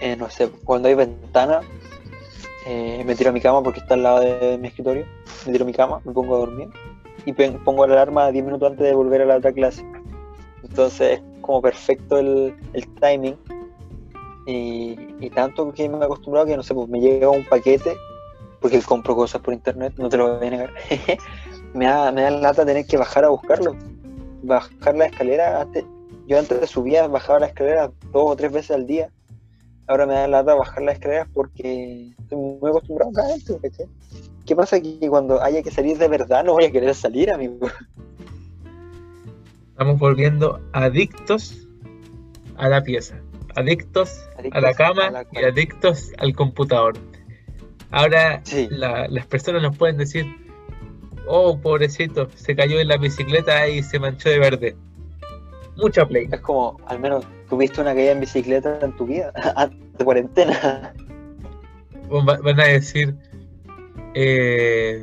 eh, 0.00 0.16
no 0.16 0.28
sé, 0.30 0.48
cuando 0.64 0.88
hay 0.88 0.94
ventana, 0.94 1.60
eh, 2.66 3.02
me 3.06 3.14
tiro 3.14 3.30
a 3.30 3.32
mi 3.32 3.40
cama 3.40 3.62
porque 3.62 3.80
está 3.80 3.94
al 3.94 4.02
lado 4.02 4.20
de 4.20 4.58
mi 4.58 4.68
escritorio, 4.68 5.06
me 5.46 5.52
tiro 5.52 5.64
a 5.64 5.66
mi 5.66 5.72
cama, 5.72 6.00
me 6.04 6.12
pongo 6.12 6.34
a 6.36 6.38
dormir 6.38 6.68
y 7.24 7.32
pongo 7.32 7.86
la 7.86 7.94
alarma 7.94 8.30
10 8.30 8.44
minutos 8.44 8.70
antes 8.70 8.86
de 8.86 8.94
volver 8.94 9.22
a 9.22 9.26
la 9.26 9.36
otra 9.36 9.52
clase. 9.52 9.84
Entonces 10.62 11.18
es 11.18 11.22
como 11.40 11.60
perfecto 11.62 12.18
el, 12.18 12.54
el 12.72 12.88
timing. 12.94 13.36
Y, 14.46 14.96
y 15.20 15.30
tanto 15.30 15.72
que 15.72 15.88
me 15.88 15.98
he 15.98 16.04
acostumbrado 16.04 16.46
que, 16.46 16.56
no 16.56 16.62
sé, 16.62 16.74
pues 16.74 16.88
me 16.88 17.00
llega 17.00 17.28
un 17.28 17.44
paquete, 17.44 17.96
porque 18.60 18.80
compro 18.82 19.14
cosas 19.14 19.40
por 19.40 19.54
internet, 19.54 19.92
no 19.96 20.08
te 20.08 20.16
lo 20.16 20.36
voy 20.36 20.46
a 20.46 20.50
negar. 20.50 20.70
me, 21.74 21.86
da, 21.86 22.10
me 22.10 22.22
da 22.22 22.30
lata 22.30 22.64
tener 22.64 22.86
que 22.86 22.96
bajar 22.96 23.24
a 23.24 23.28
buscarlo. 23.28 23.76
Bajar 24.42 24.96
la 24.96 25.06
escalera, 25.06 25.60
antes, 25.60 25.84
yo 26.26 26.38
antes 26.38 26.70
subía, 26.70 27.06
bajaba 27.06 27.40
la 27.40 27.46
escalera 27.46 27.92
dos 28.12 28.30
o 28.30 28.36
tres 28.36 28.52
veces 28.52 28.72
al 28.72 28.86
día. 28.86 29.10
Ahora 29.92 30.06
me 30.06 30.14
da 30.14 30.26
lata 30.26 30.54
bajar 30.54 30.82
las 30.84 30.94
escaleras 30.94 31.28
porque 31.34 32.12
estoy 32.18 32.38
muy 32.38 32.70
acostumbrado 32.70 33.10
a 33.10 33.60
¿cachai? 33.60 33.86
¿Qué 34.46 34.56
pasa? 34.56 34.80
Que 34.80 35.06
cuando 35.06 35.42
haya 35.42 35.62
que 35.62 35.70
salir 35.70 35.98
de 35.98 36.08
verdad 36.08 36.42
no 36.44 36.54
voy 36.54 36.64
a 36.64 36.72
querer 36.72 36.94
salir, 36.94 37.30
amigo. 37.30 37.58
Estamos 39.72 39.98
volviendo 39.98 40.62
adictos 40.72 41.68
a 42.56 42.70
la 42.70 42.82
pieza, 42.82 43.20
adictos, 43.54 44.18
a 44.52 44.60
la 44.62 44.72
cama 44.72 45.08
a 45.08 45.10
la 45.10 45.26
y 45.30 45.44
adictos 45.44 46.10
al 46.16 46.34
computador. 46.34 46.94
Ahora 47.90 48.40
Sí. 48.44 48.68
la- 48.70 49.08
las 49.08 49.26
personas 49.26 49.60
nos 49.60 49.76
pueden 49.76 49.98
decir, 49.98 50.24
oh, 51.26 51.58
pobrecito, 51.58 52.30
se 52.34 52.56
cayó 52.56 52.80
en 52.80 52.88
la 52.88 52.96
bicicleta 52.96 53.68
y 53.68 53.82
se 53.82 53.98
manchó 53.98 54.30
de 54.30 54.38
verde. 54.38 54.74
Mucha 55.76 56.06
play. 56.06 56.28
Es 56.32 56.40
como, 56.40 56.78
al 56.86 56.98
menos, 56.98 57.26
tuviste 57.52 57.82
una 57.82 57.94
caída 57.94 58.12
en 58.12 58.20
bicicleta 58.20 58.78
en 58.80 58.96
tu 58.96 59.04
vida, 59.04 59.30
antes 59.56 59.98
de 59.98 60.04
cuarentena. 60.06 60.94
Van 62.08 62.60
a 62.60 62.64
decir, 62.64 63.14
eh, 64.14 65.02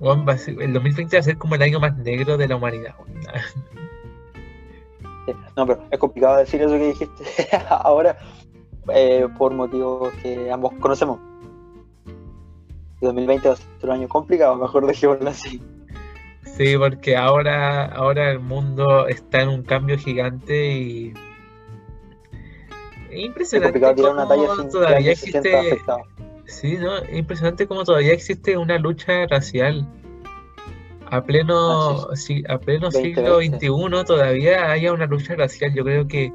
el 0.00 0.72
2020 0.72 1.16
va 1.16 1.20
a 1.20 1.22
ser 1.24 1.38
como 1.38 1.56
el 1.56 1.62
año 1.62 1.80
más 1.80 1.96
negro 1.96 2.36
de 2.36 2.46
la 2.46 2.54
humanidad. 2.54 2.94
weón. 3.00 3.20
No, 5.56 5.66
pero 5.66 5.84
es 5.90 5.98
complicado 5.98 6.38
decir 6.38 6.62
eso 6.62 6.72
que 6.72 6.88
dijiste 6.88 7.24
ahora 7.68 8.16
eh, 8.92 9.28
por 9.36 9.52
motivos 9.52 10.12
que 10.22 10.50
ambos 10.50 10.72
conocemos. 10.80 11.20
El 12.06 13.08
2020 13.08 13.48
va 13.48 13.54
a 13.54 13.56
ser 13.56 13.68
un 13.82 13.90
año 13.90 14.08
complicado, 14.08 14.56
mejor 14.56 14.86
dejémoslo 14.86 15.30
así. 15.30 15.60
Sí, 16.56 16.76
porque 16.78 17.16
ahora, 17.16 17.86
ahora 17.86 18.30
el 18.30 18.40
mundo 18.40 19.06
está 19.08 19.42
en 19.42 19.50
un 19.50 19.62
cambio 19.62 19.98
gigante 19.98 20.72
y 20.72 21.14
es 23.10 23.18
Es 23.18 23.24
impresionante 23.26 23.80
complicado 23.80 24.12
una 24.12 24.28
talla 24.28 24.46
cómo 24.48 24.62
sin 24.62 24.70
todavía 24.70 25.12
existe, 25.12 25.56
afectado. 25.56 25.98
sí, 26.46 26.76
¿no? 26.76 26.96
Es 26.98 27.16
impresionante 27.16 27.66
cómo 27.66 27.84
todavía 27.84 28.12
existe 28.12 28.56
una 28.56 28.78
lucha 28.78 29.26
racial. 29.26 29.86
A 31.12 31.22
pleno, 31.24 32.08
Ah, 32.10 32.16
sí, 32.16 32.44
a 32.48 32.58
pleno 32.58 32.88
2020. 32.90 33.20
siglo 33.20 33.40
XXI 33.98 34.04
todavía 34.06 34.70
haya 34.70 34.92
una 34.92 35.06
lucha 35.06 35.34
racial. 35.34 35.74
Yo 35.74 35.82
creo 35.84 36.06
que, 36.06 36.32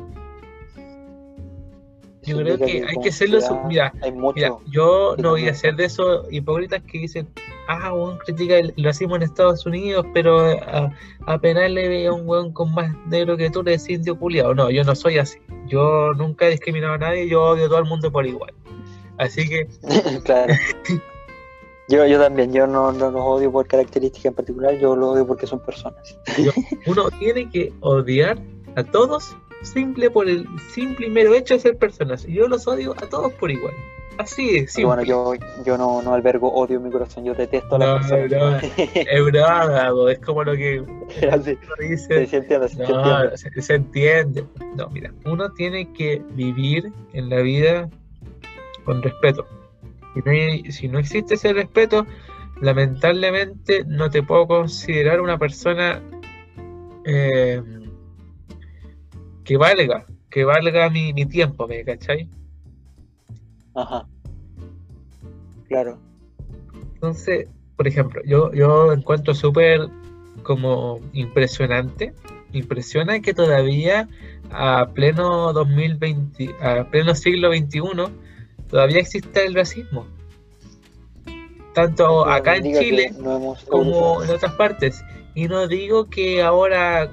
yo 2.25 2.37
creo 2.37 2.57
que 2.57 2.83
hay 2.87 2.97
que 3.03 3.11
sociedad 3.11 3.63
Mira. 3.67 3.93
Mira, 4.35 4.55
yo 4.67 5.15
no 5.17 5.31
voy 5.31 5.47
a 5.47 5.53
ser 5.53 5.75
de 5.75 5.85
esos 5.85 6.25
hipócritas 6.31 6.81
que 6.83 6.99
dicen, 6.99 7.27
ah, 7.67 7.93
weón, 7.93 8.17
critica 8.19 8.57
el 8.57 8.73
racismo 8.77 9.15
en 9.15 9.23
Estados 9.23 9.65
Unidos, 9.65 10.05
pero 10.13 10.39
a- 10.39 10.91
apenas 11.27 11.69
le 11.71 11.87
ve 11.87 12.07
a 12.07 12.13
un 12.13 12.27
weón 12.27 12.51
con 12.51 12.73
más 12.73 12.93
negro 13.07 13.37
que 13.37 13.49
tú, 13.49 13.63
le 13.63 13.71
decís 13.71 13.89
indio 13.89 14.17
culiado. 14.17 14.53
No, 14.55 14.69
yo 14.69 14.83
no 14.83 14.95
soy 14.95 15.17
así. 15.17 15.39
Yo 15.67 16.13
nunca 16.13 16.45
he 16.47 16.51
discriminado 16.51 16.93
a 16.93 16.97
nadie, 16.97 17.27
yo 17.27 17.43
odio 17.43 17.65
a 17.65 17.69
todo 17.69 17.79
el 17.79 17.85
mundo 17.85 18.11
por 18.11 18.25
igual. 18.25 18.53
Así 19.17 19.47
que, 19.47 19.67
claro. 20.23 20.53
Yo, 21.87 22.03
yo 22.07 22.19
también, 22.19 22.51
yo 22.51 22.65
no, 22.65 22.91
no 22.91 23.11
los 23.11 23.21
odio 23.21 23.51
por 23.51 23.67
características 23.67 24.25
en 24.25 24.33
particular, 24.33 24.75
yo 24.79 24.95
los 24.95 25.09
odio 25.09 25.27
porque 25.27 25.45
son 25.45 25.59
personas. 25.59 26.17
uno 26.87 27.11
tiene 27.19 27.47
que 27.47 27.71
odiar 27.81 28.39
a 28.75 28.83
todos 28.83 29.35
simple 29.65 30.09
por 30.09 30.29
el 30.29 30.47
simple 30.73 31.07
y 31.07 31.09
mero 31.09 31.33
hecho 31.33 31.53
de 31.55 31.59
ser 31.59 31.77
personas. 31.77 32.25
Y 32.27 32.33
yo 32.33 32.47
los 32.47 32.67
odio 32.67 32.93
a 32.97 33.07
todos 33.09 33.33
por 33.33 33.51
igual. 33.51 33.73
Así 34.17 34.55
es, 34.57 34.77
Y 34.77 34.85
bueno, 34.85 35.01
simple. 35.03 35.09
yo, 35.09 35.63
yo 35.65 35.77
no, 35.77 36.01
no 36.01 36.13
albergo 36.13 36.49
odio 36.53 36.77
en 36.77 36.83
mi 36.83 36.89
corazón, 36.91 37.25
yo 37.25 37.33
detesto 37.33 37.75
a 37.75 37.79
No, 37.79 37.85
las 37.97 38.09
personas. 38.09 38.63
Es 38.77 39.25
broma, 39.25 39.91
bo, 39.91 40.07
es 40.09 40.19
como 40.19 40.43
lo 40.45 40.53
que 40.55 40.81
Así, 41.31 41.57
dice. 41.79 42.15
No, 42.15 42.21
entiendo. 42.61 43.37
se, 43.37 43.61
se 43.61 43.73
entiende. 43.75 44.45
No, 44.77 44.87
mira, 44.89 45.11
uno 45.25 45.51
tiene 45.51 45.91
que 45.91 46.21
vivir 46.31 46.91
en 47.11 47.29
la 47.29 47.41
vida 47.41 47.89
con 48.85 49.01
respeto. 49.03 49.45
Si 50.13 50.21
no, 50.23 50.31
hay- 50.31 50.71
si 50.71 50.87
no 50.87 50.97
existe 50.99 51.33
ese 51.33 51.51
respeto, 51.51 52.05
lamentablemente 52.61 53.83
no 53.85 54.09
te 54.09 54.23
puedo 54.23 54.47
considerar 54.47 55.19
una 55.19 55.37
persona 55.37 56.01
eh, 57.03 57.61
que 59.45 59.57
valga, 59.57 60.05
que 60.29 60.43
valga 60.43 60.89
mi, 60.89 61.13
mi 61.13 61.25
tiempo, 61.25 61.67
¿me 61.67 61.85
cachai? 61.85 62.27
Ajá. 63.75 64.07
Claro. 65.67 65.99
Entonces, 66.95 67.47
por 67.77 67.87
ejemplo, 67.87 68.21
yo, 68.25 68.51
yo 68.53 68.91
encuentro 68.91 69.33
súper 69.33 69.87
como 70.43 70.99
impresionante, 71.13 72.13
impresiona 72.51 73.19
que 73.19 73.33
todavía 73.33 74.09
a 74.51 74.89
pleno 74.93 75.53
2020, 75.53 76.55
a 76.61 76.89
pleno 76.89 77.13
siglo 77.15 77.53
XXI, 77.53 77.81
todavía 78.69 78.99
existe 78.99 79.45
el 79.45 79.53
racismo. 79.53 80.07
Tanto 81.73 82.25
acá 82.25 82.55
en 82.55 82.73
Chile 82.79 83.13
no 83.19 83.55
como 83.69 84.23
en 84.23 84.29
otras 84.29 84.53
partes. 84.53 85.03
Y 85.35 85.49
no 85.49 85.67
digo 85.67 86.09
que 86.09 86.41
ahora 86.41 87.07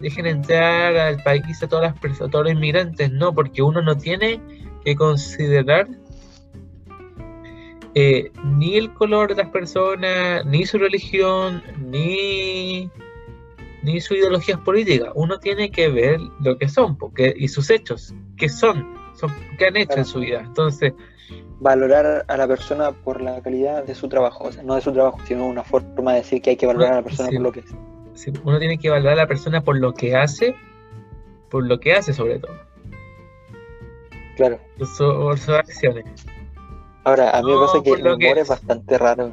dejen 0.00 0.26
entrar 0.26 0.96
al 0.96 1.22
país 1.22 1.62
a 1.62 1.68
todas 1.68 1.92
las 1.92 2.00
personas, 2.00 2.32
todos 2.32 2.46
los 2.46 2.54
inmigrantes, 2.54 3.12
no, 3.12 3.32
porque 3.32 3.62
uno 3.62 3.80
no 3.80 3.96
tiene 3.96 4.40
que 4.84 4.96
considerar 4.96 5.86
eh, 7.94 8.30
ni 8.44 8.76
el 8.76 8.92
color 8.92 9.34
de 9.34 9.42
las 9.42 9.50
personas, 9.52 10.44
ni 10.44 10.66
su 10.66 10.76
religión, 10.76 11.62
ni, 11.78 12.90
ni 13.82 14.00
sus 14.00 14.18
ideologías 14.18 14.58
políticas. 14.60 15.10
Uno 15.14 15.38
tiene 15.38 15.70
que 15.70 15.88
ver 15.88 16.20
lo 16.40 16.58
que 16.58 16.68
son 16.68 16.98
porque, 16.98 17.32
y 17.38 17.46
sus 17.48 17.70
hechos, 17.70 18.12
que 18.36 18.48
son, 18.48 18.95
son 19.16 19.32
qué 19.58 19.66
han 19.66 19.76
hecho 19.76 19.98
en 19.98 20.04
su 20.04 20.20
vida. 20.20 20.40
Entonces, 20.40 20.92
valorar 21.60 22.24
a 22.28 22.36
la 22.36 22.46
persona 22.46 22.92
por 22.92 23.20
la 23.20 23.40
calidad 23.42 23.84
de 23.84 23.94
su 23.94 24.08
trabajo, 24.08 24.44
o 24.44 24.52
sea, 24.52 24.62
no 24.62 24.74
de 24.74 24.80
su 24.82 24.92
trabajo, 24.92 25.18
sino 25.26 25.46
una 25.46 25.64
forma 25.64 26.12
de 26.12 26.18
decir 26.18 26.42
que 26.42 26.50
hay 26.50 26.56
que 26.56 26.66
valorar 26.66 26.92
a 26.92 26.96
la 26.96 27.02
persona 27.02 27.28
Sí. 27.30 27.34
por 27.36 27.42
lo 27.44 27.52
que 27.52 27.60
es. 27.60 27.74
Sí, 28.14 28.32
uno 28.44 28.58
tiene 28.58 28.78
que 28.78 28.88
valorar 28.90 29.14
a 29.14 29.16
la 29.22 29.26
persona 29.26 29.62
por 29.62 29.76
lo 29.78 29.92
que 29.94 30.16
hace, 30.16 30.54
por 31.50 31.64
lo 31.66 31.78
que 31.80 31.94
hace 31.94 32.12
sobre 32.12 32.38
todo, 32.38 32.52
Claro. 34.36 34.58
por, 34.78 34.86
su- 34.86 35.04
por 35.04 35.38
sus 35.38 35.54
acciones. 35.54 36.04
Ahora, 37.04 37.30
a 37.30 37.42
mí 37.42 37.50
No, 37.52 37.60
me 37.60 37.66
pasa 37.66 37.82
que 37.82 37.90
lo 37.90 38.16
humor 38.16 38.18
que 38.18 38.40
es 38.40 38.48
bastante 38.48 38.98
raro. 38.98 39.32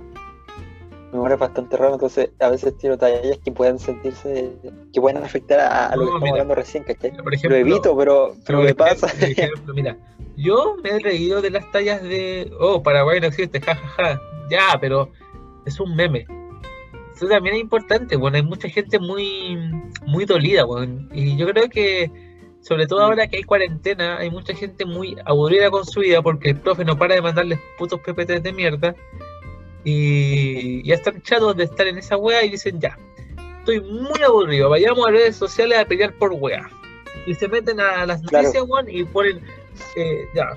Humor 1.13 1.31
es 1.33 1.39
bastante 1.39 1.77
raro, 1.77 1.93
entonces 1.93 2.29
a 2.39 2.49
veces 2.49 2.77
tiro 2.77 2.97
tallas 2.97 3.37
que 3.43 3.51
pueden 3.51 3.79
sentirse, 3.79 4.51
que 4.93 5.01
pueden 5.01 5.23
afectar 5.23 5.59
a, 5.59 5.87
a 5.87 5.95
lo 5.95 6.05
No, 6.05 6.05
que 6.05 6.07
estamos 6.07 6.21
mira. 6.23 6.31
hablando 6.33 6.55
recién, 6.55 6.83
¿cachai? 6.83 7.11
Por 7.11 7.25
Lo 7.25 7.31
ejemplo, 7.33 7.57
evito, 7.57 7.97
pero, 7.97 8.33
pero 8.45 8.61
me 8.61 8.73
pasa. 8.75 9.07
por 9.07 9.23
ejemplo, 9.29 9.73
mira, 9.73 9.97
yo 10.35 10.75
me 10.83 10.89
he 10.91 10.99
reído 10.99 11.41
de 11.41 11.51
las 11.51 11.69
tallas 11.71 12.01
de, 12.01 12.51
oh, 12.59 12.81
Paraguay 12.81 13.19
no 13.19 13.27
existe, 13.27 13.61
jajaja, 13.61 14.19
ya, 14.49 14.77
pero 14.81 15.09
es 15.65 15.79
un 15.79 15.95
meme. 15.95 16.25
Eso 17.15 17.27
también 17.27 17.55
es 17.55 17.61
importante, 17.61 18.15
bueno, 18.15 18.37
hay 18.37 18.43
mucha 18.43 18.67
gente 18.67 18.97
muy, 18.99 19.57
muy 20.05 20.25
dolida, 20.25 20.65
bueno, 20.65 21.07
y 21.13 21.37
yo 21.37 21.47
creo 21.47 21.69
que, 21.69 22.11
sobre 22.61 22.87
todo 22.87 23.01
ahora 23.01 23.27
que 23.27 23.37
hay 23.37 23.43
cuarentena, 23.43 24.17
hay 24.17 24.31
mucha 24.31 24.55
gente 24.55 24.85
muy 24.85 25.15
aburrida 25.25 25.69
con 25.69 25.85
su 25.85 25.99
vida 25.99 26.21
porque 26.23 26.49
el 26.51 26.59
profe 26.59 26.83
no 26.85 26.97
para 26.97 27.13
de 27.15 27.21
mandarles 27.21 27.59
putos 27.77 27.99
PPTs 27.99 28.41
de 28.41 28.51
mierda 28.53 28.95
y 29.83 30.83
ya 30.87 30.95
están 30.95 31.21
chatos 31.21 31.55
de 31.57 31.65
estar 31.65 31.87
en 31.87 31.97
esa 31.97 32.17
wea 32.17 32.43
y 32.43 32.49
dicen, 32.49 32.79
ya, 32.79 32.97
estoy 33.59 33.81
muy 33.81 34.21
aburrido, 34.25 34.69
vayamos 34.69 35.07
a 35.07 35.11
redes 35.11 35.35
sociales 35.35 35.77
a 35.79 35.85
pelear 35.85 36.13
por 36.13 36.31
wea. 36.33 36.69
Y 37.25 37.33
se 37.35 37.47
meten 37.47 37.79
a 37.79 38.05
las 38.05 38.21
Claro. 38.23 38.43
noticias, 38.47 38.65
weón, 38.67 38.89
y 38.89 39.03
ponen, 39.05 39.39
eh, 39.95 40.25
ya, 40.35 40.55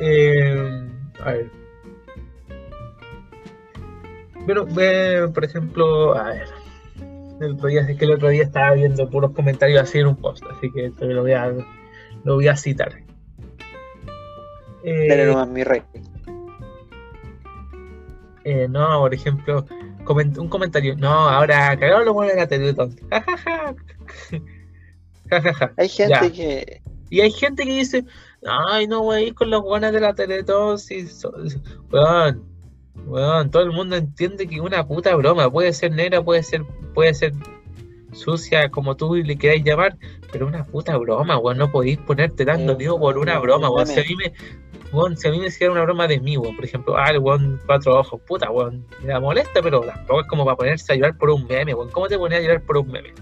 eh, 0.00 0.88
a 1.20 1.32
ver. 1.32 1.50
Pero, 4.46 4.66
eh, 4.78 5.28
por 5.32 5.44
ejemplo, 5.44 6.14
a 6.14 6.28
ver. 6.30 6.48
El 7.40 7.52
otro 7.54 7.68
día, 7.68 7.80
es 7.80 7.98
que 7.98 8.04
el 8.04 8.12
otro 8.12 8.28
día 8.28 8.44
estaba 8.44 8.74
viendo 8.74 9.10
puros 9.10 9.32
comentarios 9.32 9.82
así 9.82 9.98
en 9.98 10.06
un 10.06 10.16
post, 10.16 10.44
así 10.56 10.70
que 10.70 10.90
te 10.90 11.06
lo 11.06 11.22
voy 11.22 11.32
a, 11.32 11.48
lo 12.24 12.34
voy 12.34 12.46
a 12.46 12.56
citar. 12.56 12.92
Eh, 14.84 15.08
Dale 15.08 15.26
nomás, 15.26 15.48
mi 15.48 15.64
rey. 15.64 15.82
Eh, 18.44 18.66
no, 18.68 19.00
por 19.00 19.12
ejemplo, 19.14 19.64
coment- 20.04 20.38
un 20.38 20.48
comentario. 20.48 20.96
No, 20.96 21.08
ahora 21.28 21.76
cagaron 21.78 22.04
los 22.04 22.14
buenos 22.14 22.34
de 22.34 22.40
la 22.40 22.46
Teletón. 22.48 22.96
Ja, 23.10 23.22
ja, 23.22 23.36
ja. 23.38 23.74
Ja, 25.30 25.40
ja, 25.40 25.54
ja. 25.54 25.72
Hay 25.78 25.88
gente 25.88 26.10
Ya. 26.14 26.30
que. 26.32 26.82
Y 27.10 27.20
hay 27.20 27.30
gente 27.30 27.64
que 27.64 27.70
dice, 27.72 28.04
ay, 28.46 28.86
no 28.86 29.02
voy 29.02 29.16
a 29.16 29.20
ir 29.20 29.34
con 29.34 29.50
los 29.50 29.62
buenos 29.62 29.92
de 29.92 30.00
la 30.00 30.14
Teletón. 30.14 30.78
Si 30.78 31.06
so- 31.06 31.32
weón, 31.90 32.42
weón, 33.06 33.50
todo 33.50 33.62
el 33.62 33.72
mundo 33.72 33.96
entiende 33.96 34.46
que 34.46 34.60
una 34.60 34.86
puta 34.86 35.14
broma 35.16 35.50
puede 35.50 35.72
ser 35.72 35.92
negra, 35.92 36.22
puede 36.22 36.42
ser, 36.42 36.64
puede 36.94 37.14
ser 37.14 37.32
sucia, 38.12 38.70
como 38.70 38.96
tú 38.96 39.14
le 39.16 39.36
queráis 39.36 39.64
llamar, 39.64 39.96
pero 40.30 40.46
una 40.46 40.64
puta 40.66 40.96
broma, 40.98 41.38
weón, 41.38 41.58
no 41.58 41.70
podéis 41.72 41.98
ponerte 41.98 42.44
tan 42.44 42.66
dolido 42.66 42.98
por 42.98 43.16
una 43.18 43.38
broma, 43.38 43.70
weón. 43.70 43.86
Si 43.86 43.98
a 44.00 44.04
mí 44.04 44.14
me, 44.16 44.32
weón, 44.94 45.16
si 45.16 45.28
a 45.28 45.30
mí 45.30 45.40
me 45.40 45.48
hiciera 45.48 45.72
una 45.72 45.82
broma 45.82 46.06
de 46.06 46.20
mí, 46.20 46.36
weón, 46.36 46.56
por 46.56 46.64
ejemplo, 46.64 46.96
ah, 46.96 47.10
el 47.10 47.18
weón, 47.18 47.60
cuatro 47.66 47.98
ojos, 47.98 48.20
puta, 48.26 48.50
weón, 48.50 48.86
me 49.02 49.08
da 49.08 49.20
molesta, 49.20 49.60
pero 49.62 49.80
tampoco 49.80 50.20
es 50.20 50.26
como 50.28 50.44
para 50.44 50.56
ponerse 50.56 50.92
a 50.92 50.96
llorar 50.96 51.18
por 51.18 51.30
un 51.30 51.46
meme, 51.46 51.74
weón. 51.74 51.90
¿Cómo 51.90 52.08
te 52.08 52.16
ponías 52.16 52.40
a 52.40 52.44
llorar 52.44 52.62
por 52.62 52.78
un 52.78 52.90
meme? 52.90 53.12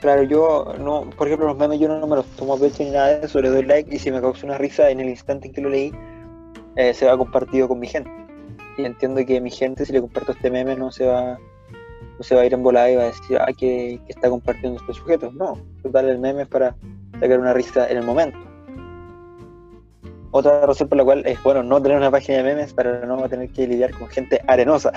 Claro, 0.00 0.24
yo 0.24 0.74
no, 0.80 1.08
por 1.16 1.28
ejemplo, 1.28 1.46
los 1.46 1.56
memes 1.56 1.78
yo 1.78 1.86
no, 1.86 2.04
me 2.06 2.16
los 2.16 2.26
tomo 2.36 2.54
a 2.54 2.58
pecho 2.58 2.82
ni 2.82 2.90
nada 2.90 3.20
de 3.20 3.42
le 3.42 3.48
doy 3.48 3.62
like 3.62 3.94
y 3.94 4.00
si 4.00 4.10
me 4.10 4.20
causa 4.20 4.44
una 4.44 4.58
risa 4.58 4.90
en 4.90 4.98
el 4.98 5.08
instante 5.08 5.46
en 5.46 5.54
que 5.54 5.60
lo 5.60 5.68
leí, 5.68 5.92
eh, 6.74 6.92
se 6.92 7.06
va 7.06 7.16
compartido 7.16 7.68
con 7.68 7.78
mi 7.78 7.86
gente. 7.86 8.10
Y 8.76 8.84
entiendo 8.84 9.24
que 9.24 9.40
mi 9.40 9.50
gente, 9.50 9.86
si 9.86 9.92
le 9.92 10.00
comparto 10.00 10.32
este 10.32 10.50
meme, 10.50 10.74
no 10.74 10.90
se 10.90 11.06
va, 11.06 11.38
no 12.18 12.22
se 12.24 12.34
va 12.34 12.40
a 12.40 12.46
ir 12.46 12.52
en 12.52 12.64
volada 12.64 12.90
y 12.90 12.96
va 12.96 13.02
a 13.02 13.06
decir, 13.06 13.38
ah, 13.38 13.52
que, 13.56 14.00
que 14.04 14.12
está 14.12 14.28
compartiendo 14.28 14.80
este 14.80 14.94
sujeto. 14.94 15.30
No, 15.32 15.56
total, 15.84 16.08
el 16.08 16.18
meme 16.18 16.42
es 16.42 16.48
para 16.48 16.74
sacar 17.20 17.38
una 17.38 17.52
risa 17.52 17.88
en 17.88 17.98
el 17.98 18.04
momento. 18.04 18.51
Otra 20.32 20.64
razón 20.66 20.88
por 20.88 20.96
la 20.96 21.04
cual 21.04 21.22
es 21.26 21.40
bueno 21.42 21.62
no 21.62 21.80
tener 21.80 21.98
una 21.98 22.10
página 22.10 22.38
de 22.38 22.44
memes 22.44 22.72
para 22.72 23.04
no 23.04 23.28
tener 23.28 23.50
que 23.50 23.66
lidiar 23.68 23.92
con 23.92 24.08
gente 24.08 24.40
arenosa. 24.46 24.92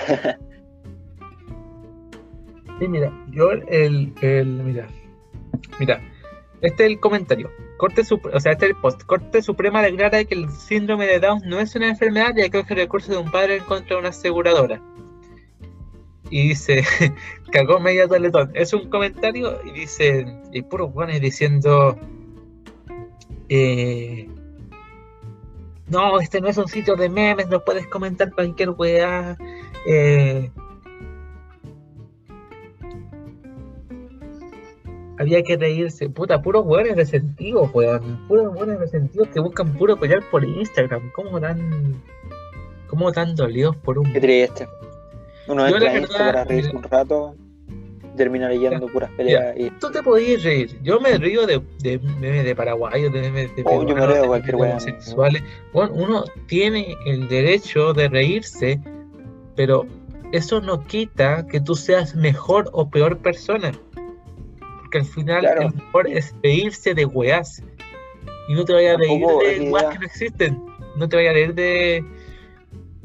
Sí, 2.78 2.88
mira, 2.88 3.10
yo 3.30 3.52
el, 3.52 4.12
el 4.20 4.46
mira, 4.46 4.86
mira, 5.78 5.98
este 6.60 6.84
es 6.84 6.90
el 6.90 7.00
comentario. 7.00 7.50
Corte 7.78 8.02
o 8.02 8.40
sea, 8.40 8.52
este 8.52 8.66
es 8.66 8.70
el 8.72 8.76
post. 8.76 9.02
Corte 9.04 9.40
Suprema 9.42 9.82
declara 9.82 10.24
que 10.24 10.34
el 10.34 10.50
síndrome 10.50 11.06
de 11.06 11.20
Down 11.20 11.40
no 11.46 11.58
es 11.58 11.74
una 11.74 11.88
enfermedad 11.88 12.34
ya 12.36 12.44
que 12.44 12.50
coge 12.50 12.74
recursos 12.74 13.10
de 13.10 13.18
un 13.18 13.30
padre 13.30 13.56
en 13.56 13.64
contra 13.64 13.96
de 13.96 14.00
una 14.00 14.08
aseguradora. 14.10 14.82
Y 16.30 16.48
dice, 16.48 16.84
cagó 17.52 17.80
media 17.80 18.08
teletón. 18.08 18.50
Es 18.54 18.72
un 18.72 18.90
comentario 18.90 19.60
y 19.64 19.72
dice, 19.72 20.26
y 20.52 20.62
puros 20.62 20.92
buenos 20.92 21.20
diciendo, 21.20 21.98
eh, 23.48 24.28
no, 25.88 26.20
este 26.20 26.40
no 26.40 26.48
es 26.48 26.58
un 26.58 26.68
sitio 26.68 26.96
de 26.96 27.08
memes, 27.08 27.48
no 27.48 27.64
puedes 27.64 27.86
comentar 27.86 28.32
cualquier 28.32 28.70
weá. 28.70 29.36
Eh, 29.86 30.50
había 35.18 35.42
que 35.42 35.56
reírse. 35.56 36.08
Puta, 36.08 36.42
puros 36.42 36.64
hueones 36.66 36.96
resentidos, 36.96 37.70
weón. 37.72 38.26
Puros 38.28 38.54
hueones 38.54 38.78
resentidos 38.78 39.28
que 39.28 39.40
buscan 39.40 39.72
puro 39.74 39.96
pelear 39.96 40.22
por 40.30 40.44
Instagram. 40.44 41.10
¿Cómo 41.12 41.40
tan. 41.40 42.02
¿Cómo 42.88 43.12
tan 43.12 43.34
dolidos 43.34 43.76
por 43.76 43.98
un. 43.98 44.12
Qué 44.12 44.20
triste. 44.20 44.68
Uno 45.48 45.68
Yo, 45.68 45.76
entra 45.76 46.02
la 46.02 46.18
para 46.18 46.44
reírse 46.44 46.72
mira. 46.72 46.78
un 46.78 46.90
rato, 46.90 47.34
termina 48.16 48.48
leyendo 48.48 48.86
puras 48.88 49.10
peleas 49.16 49.54
y 49.56 49.70
Tú 49.70 49.90
te 49.90 50.02
podías 50.02 50.42
reír. 50.42 50.78
Yo 50.82 50.98
me 51.00 51.16
río 51.18 51.46
de, 51.46 51.60
de 51.80 51.98
memes 51.98 52.44
de 52.44 52.54
paraguayos, 52.56 53.12
de 53.12 53.20
memes 53.20 53.54
de 53.54 53.62
Oh, 53.64 53.86
yo 53.86 53.94
me 53.94 54.06
de 54.06 54.20
de 54.20 54.26
cualquier 54.26 54.56
weá. 54.56 54.70
homosexuales. 54.72 55.42
Bueno, 55.72 55.92
uno 55.94 56.24
tiene 56.46 56.96
el 57.06 57.28
derecho 57.28 57.92
de 57.92 58.08
reírse, 58.08 58.80
pero 59.54 59.86
eso 60.32 60.60
no 60.60 60.82
quita 60.84 61.46
que 61.46 61.60
tú 61.60 61.74
seas 61.74 62.14
mejor 62.16 62.68
o 62.72 62.90
peor 62.90 63.18
persona. 63.18 63.72
Porque 64.80 64.98
al 64.98 65.04
final 65.04 65.40
Claro. 65.40 65.62
el 65.62 65.74
mejor 65.74 66.08
es 66.08 66.34
reírse 66.42 66.94
de 66.94 67.04
weás. 67.04 67.62
Y 68.48 68.54
no 68.54 68.64
te 68.64 68.72
vayas 68.72 68.94
a 68.96 68.98
reír 68.98 69.20
de 69.26 69.56
idea. 69.64 69.90
que 69.90 69.98
no 69.98 70.06
existen. 70.06 70.62
No 70.96 71.08
te 71.08 71.16
vayas 71.16 71.30
a 71.30 71.34
reír 71.34 71.54
de, 71.54 72.04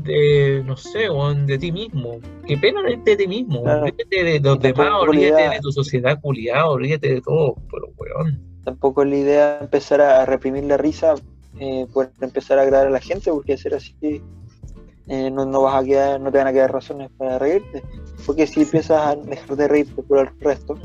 de 0.04 0.64
no 0.66 0.76
sé, 0.78 1.10
weón, 1.10 1.46
de 1.46 1.58
ti 1.58 1.72
mismo. 1.72 2.20
Qué 2.48 2.58
pena 2.58 2.82
de 2.84 3.16
ti 3.16 3.28
mismo. 3.28 3.64
Claro. 3.64 3.86
Ríete 3.86 4.24
de 4.24 4.40
los 4.40 4.60
demás, 4.60 4.90
o 5.00 5.06
la 5.08 5.12
ríete 5.12 5.28
idea- 5.42 5.50
de 5.52 5.60
tu 5.60 5.72
sociedad 5.72 6.20
culiado, 6.22 6.78
ríete 6.78 7.14
de 7.16 7.22
todo, 7.22 7.56
pero 7.72 7.88
weón. 7.98 8.40
tampoco 8.64 9.04
es 9.04 9.10
la 9.10 9.16
idea 9.16 9.58
empezar 9.62 10.02
a 10.02 10.26
reprimir 10.26 10.64
la 10.66 10.78
risa 10.78 11.16
eh, 11.60 11.86
por 11.94 12.12
empezar 12.22 12.60
a 12.60 12.64
agradar 12.64 12.88
a 12.88 12.92
la 12.92 13.00
gente, 13.00 13.32
porque 13.32 13.58
ser 13.58 13.76
así 13.76 13.96
eh, 15.08 15.30
no, 15.32 15.46
no 15.46 15.64
vas 15.64 15.84
a 15.84 15.86
quedar, 15.86 16.20
no 16.22 16.32
te 16.32 16.38
van 16.38 16.48
a 16.48 16.54
quedar 16.54 16.72
razones 16.72 17.10
para 17.18 17.38
reírte. 17.40 17.84
Porque 18.26 18.48
si 18.48 18.62
empiezas 18.62 19.02
a 19.06 19.16
dejar 19.16 19.56
de 19.58 19.68
reírte 19.68 20.02
por 20.04 20.20
el 20.20 20.30
resto, 20.40 20.78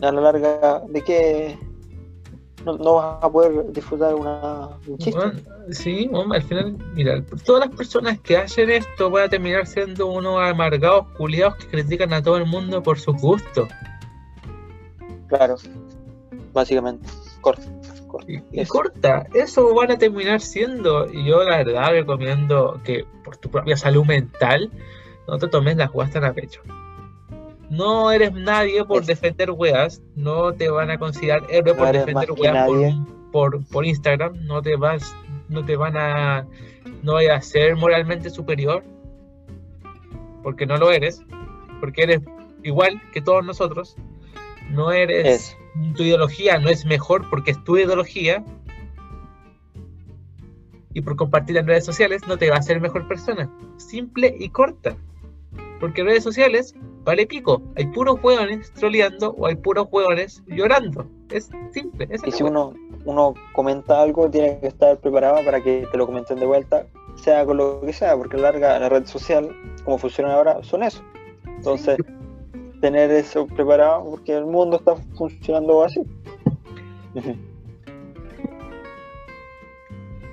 a 0.00 0.10
la 0.12 0.20
larga, 0.20 0.82
¿de 0.88 1.00
qué? 1.02 1.58
No, 2.64 2.76
no 2.76 2.94
vas 2.94 3.24
a 3.24 3.30
poder 3.30 3.72
disfrutar 3.72 4.14
una, 4.14 4.68
un 4.86 4.98
chiste. 4.98 5.18
Bueno, 5.18 5.40
sí, 5.70 6.08
bueno, 6.10 6.34
al 6.34 6.42
final, 6.42 6.76
mira, 6.94 7.22
todas 7.44 7.66
las 7.66 7.76
personas 7.76 8.20
que 8.20 8.36
hacen 8.36 8.70
esto 8.70 9.10
van 9.10 9.24
a 9.24 9.28
terminar 9.28 9.66
siendo 9.66 10.06
unos 10.06 10.40
amargados 10.40 11.06
culiados 11.16 11.56
que 11.56 11.66
critican 11.66 12.12
a 12.12 12.22
todo 12.22 12.36
el 12.36 12.46
mundo 12.46 12.82
por 12.82 12.98
sus 13.00 13.16
gustos. 13.20 13.68
Claro, 15.26 15.56
básicamente. 16.52 17.08
Corta, 17.40 17.64
corta. 18.06 18.30
Y, 18.30 18.42
y 18.52 18.60
Eso. 18.60 18.72
corta, 18.72 19.26
eso 19.34 19.74
van 19.74 19.90
a 19.90 19.98
terminar 19.98 20.40
siendo. 20.40 21.10
Y 21.12 21.24
yo 21.24 21.42
la 21.42 21.58
verdad 21.58 21.90
recomiendo 21.90 22.80
que 22.84 23.04
por 23.24 23.36
tu 23.38 23.50
propia 23.50 23.76
salud 23.76 24.04
mental 24.04 24.70
no 25.26 25.38
te 25.38 25.48
tomes 25.48 25.76
las 25.76 25.92
weas 25.92 26.12
tan 26.12 26.24
a 26.24 26.32
pecho. 26.32 26.62
No 27.72 28.10
eres 28.12 28.32
nadie 28.34 28.84
por 28.84 29.00
Es- 29.00 29.06
defender 29.06 29.50
weas, 29.50 30.02
no 30.14 30.52
te 30.52 30.68
van 30.68 30.90
a 30.90 30.98
considerar 30.98 31.42
héroe 31.48 31.72
No 31.72 31.78
por 31.78 31.92
defender 31.92 32.32
weas 32.32 32.66
por, 32.66 32.80
por, 33.32 33.66
por 33.68 33.86
Instagram, 33.86 34.44
no 34.46 34.60
te 34.60 34.76
vas, 34.76 35.16
no 35.48 35.64
te 35.64 35.76
van 35.76 35.96
a, 35.96 36.46
no 37.02 37.14
vayas 37.14 37.38
a 37.38 37.40
ser 37.50 37.76
moralmente 37.76 38.28
superior, 38.28 38.84
porque 40.42 40.66
no 40.66 40.76
lo 40.76 40.92
eres, 40.92 41.22
porque 41.80 42.02
eres 42.02 42.20
igual 42.62 43.00
que 43.10 43.22
todos 43.22 43.42
nosotros, 43.42 43.96
no 44.70 44.92
eres 44.92 45.56
tu 45.96 46.02
ideología 46.02 46.58
no 46.58 46.68
es 46.68 46.84
mejor 46.84 47.28
porque 47.30 47.52
es 47.52 47.64
tu 47.64 47.78
ideología 47.78 48.44
y 50.92 51.00
por 51.00 51.16
compartir 51.16 51.56
en 51.56 51.66
redes 51.66 51.86
sociales 51.86 52.20
no 52.28 52.36
te 52.36 52.50
va 52.50 52.56
a 52.56 52.58
hacer 52.58 52.80
mejor 52.80 53.08
persona. 53.08 53.50
Simple 53.78 54.36
y 54.38 54.50
corta. 54.50 54.94
Porque 55.80 56.04
redes 56.04 56.22
sociales 56.22 56.74
vale 57.04 57.26
pico. 57.26 57.62
Hay 57.76 57.86
puros 57.86 58.18
hueones 58.22 58.72
troleando 58.72 59.30
o 59.38 59.46
hay 59.46 59.54
puros 59.56 59.88
hueones 59.90 60.42
llorando. 60.46 61.06
Es 61.30 61.50
simple. 61.72 62.06
esa 62.10 62.26
Y 62.26 62.30
es 62.30 62.36
si 62.36 62.42
uno, 62.42 62.74
uno 63.04 63.34
comenta 63.52 64.00
algo, 64.02 64.30
tiene 64.30 64.58
que 64.60 64.68
estar 64.68 64.98
preparado 64.98 65.44
para 65.44 65.62
que 65.62 65.86
te 65.90 65.98
lo 65.98 66.06
comenten 66.06 66.38
de 66.38 66.46
vuelta, 66.46 66.86
sea 67.16 67.44
con 67.44 67.56
lo 67.56 67.80
que 67.80 67.92
sea, 67.92 68.16
porque 68.16 68.36
larga 68.36 68.78
la 68.78 68.88
red 68.88 69.06
social, 69.06 69.48
como 69.84 69.98
funciona 69.98 70.34
ahora, 70.34 70.62
son 70.62 70.82
eso. 70.82 71.02
Entonces, 71.46 71.96
tener 72.80 73.10
eso 73.10 73.46
preparado, 73.46 74.10
porque 74.10 74.36
el 74.36 74.46
mundo 74.46 74.76
está 74.76 74.96
funcionando 75.16 75.84
así. 75.84 76.02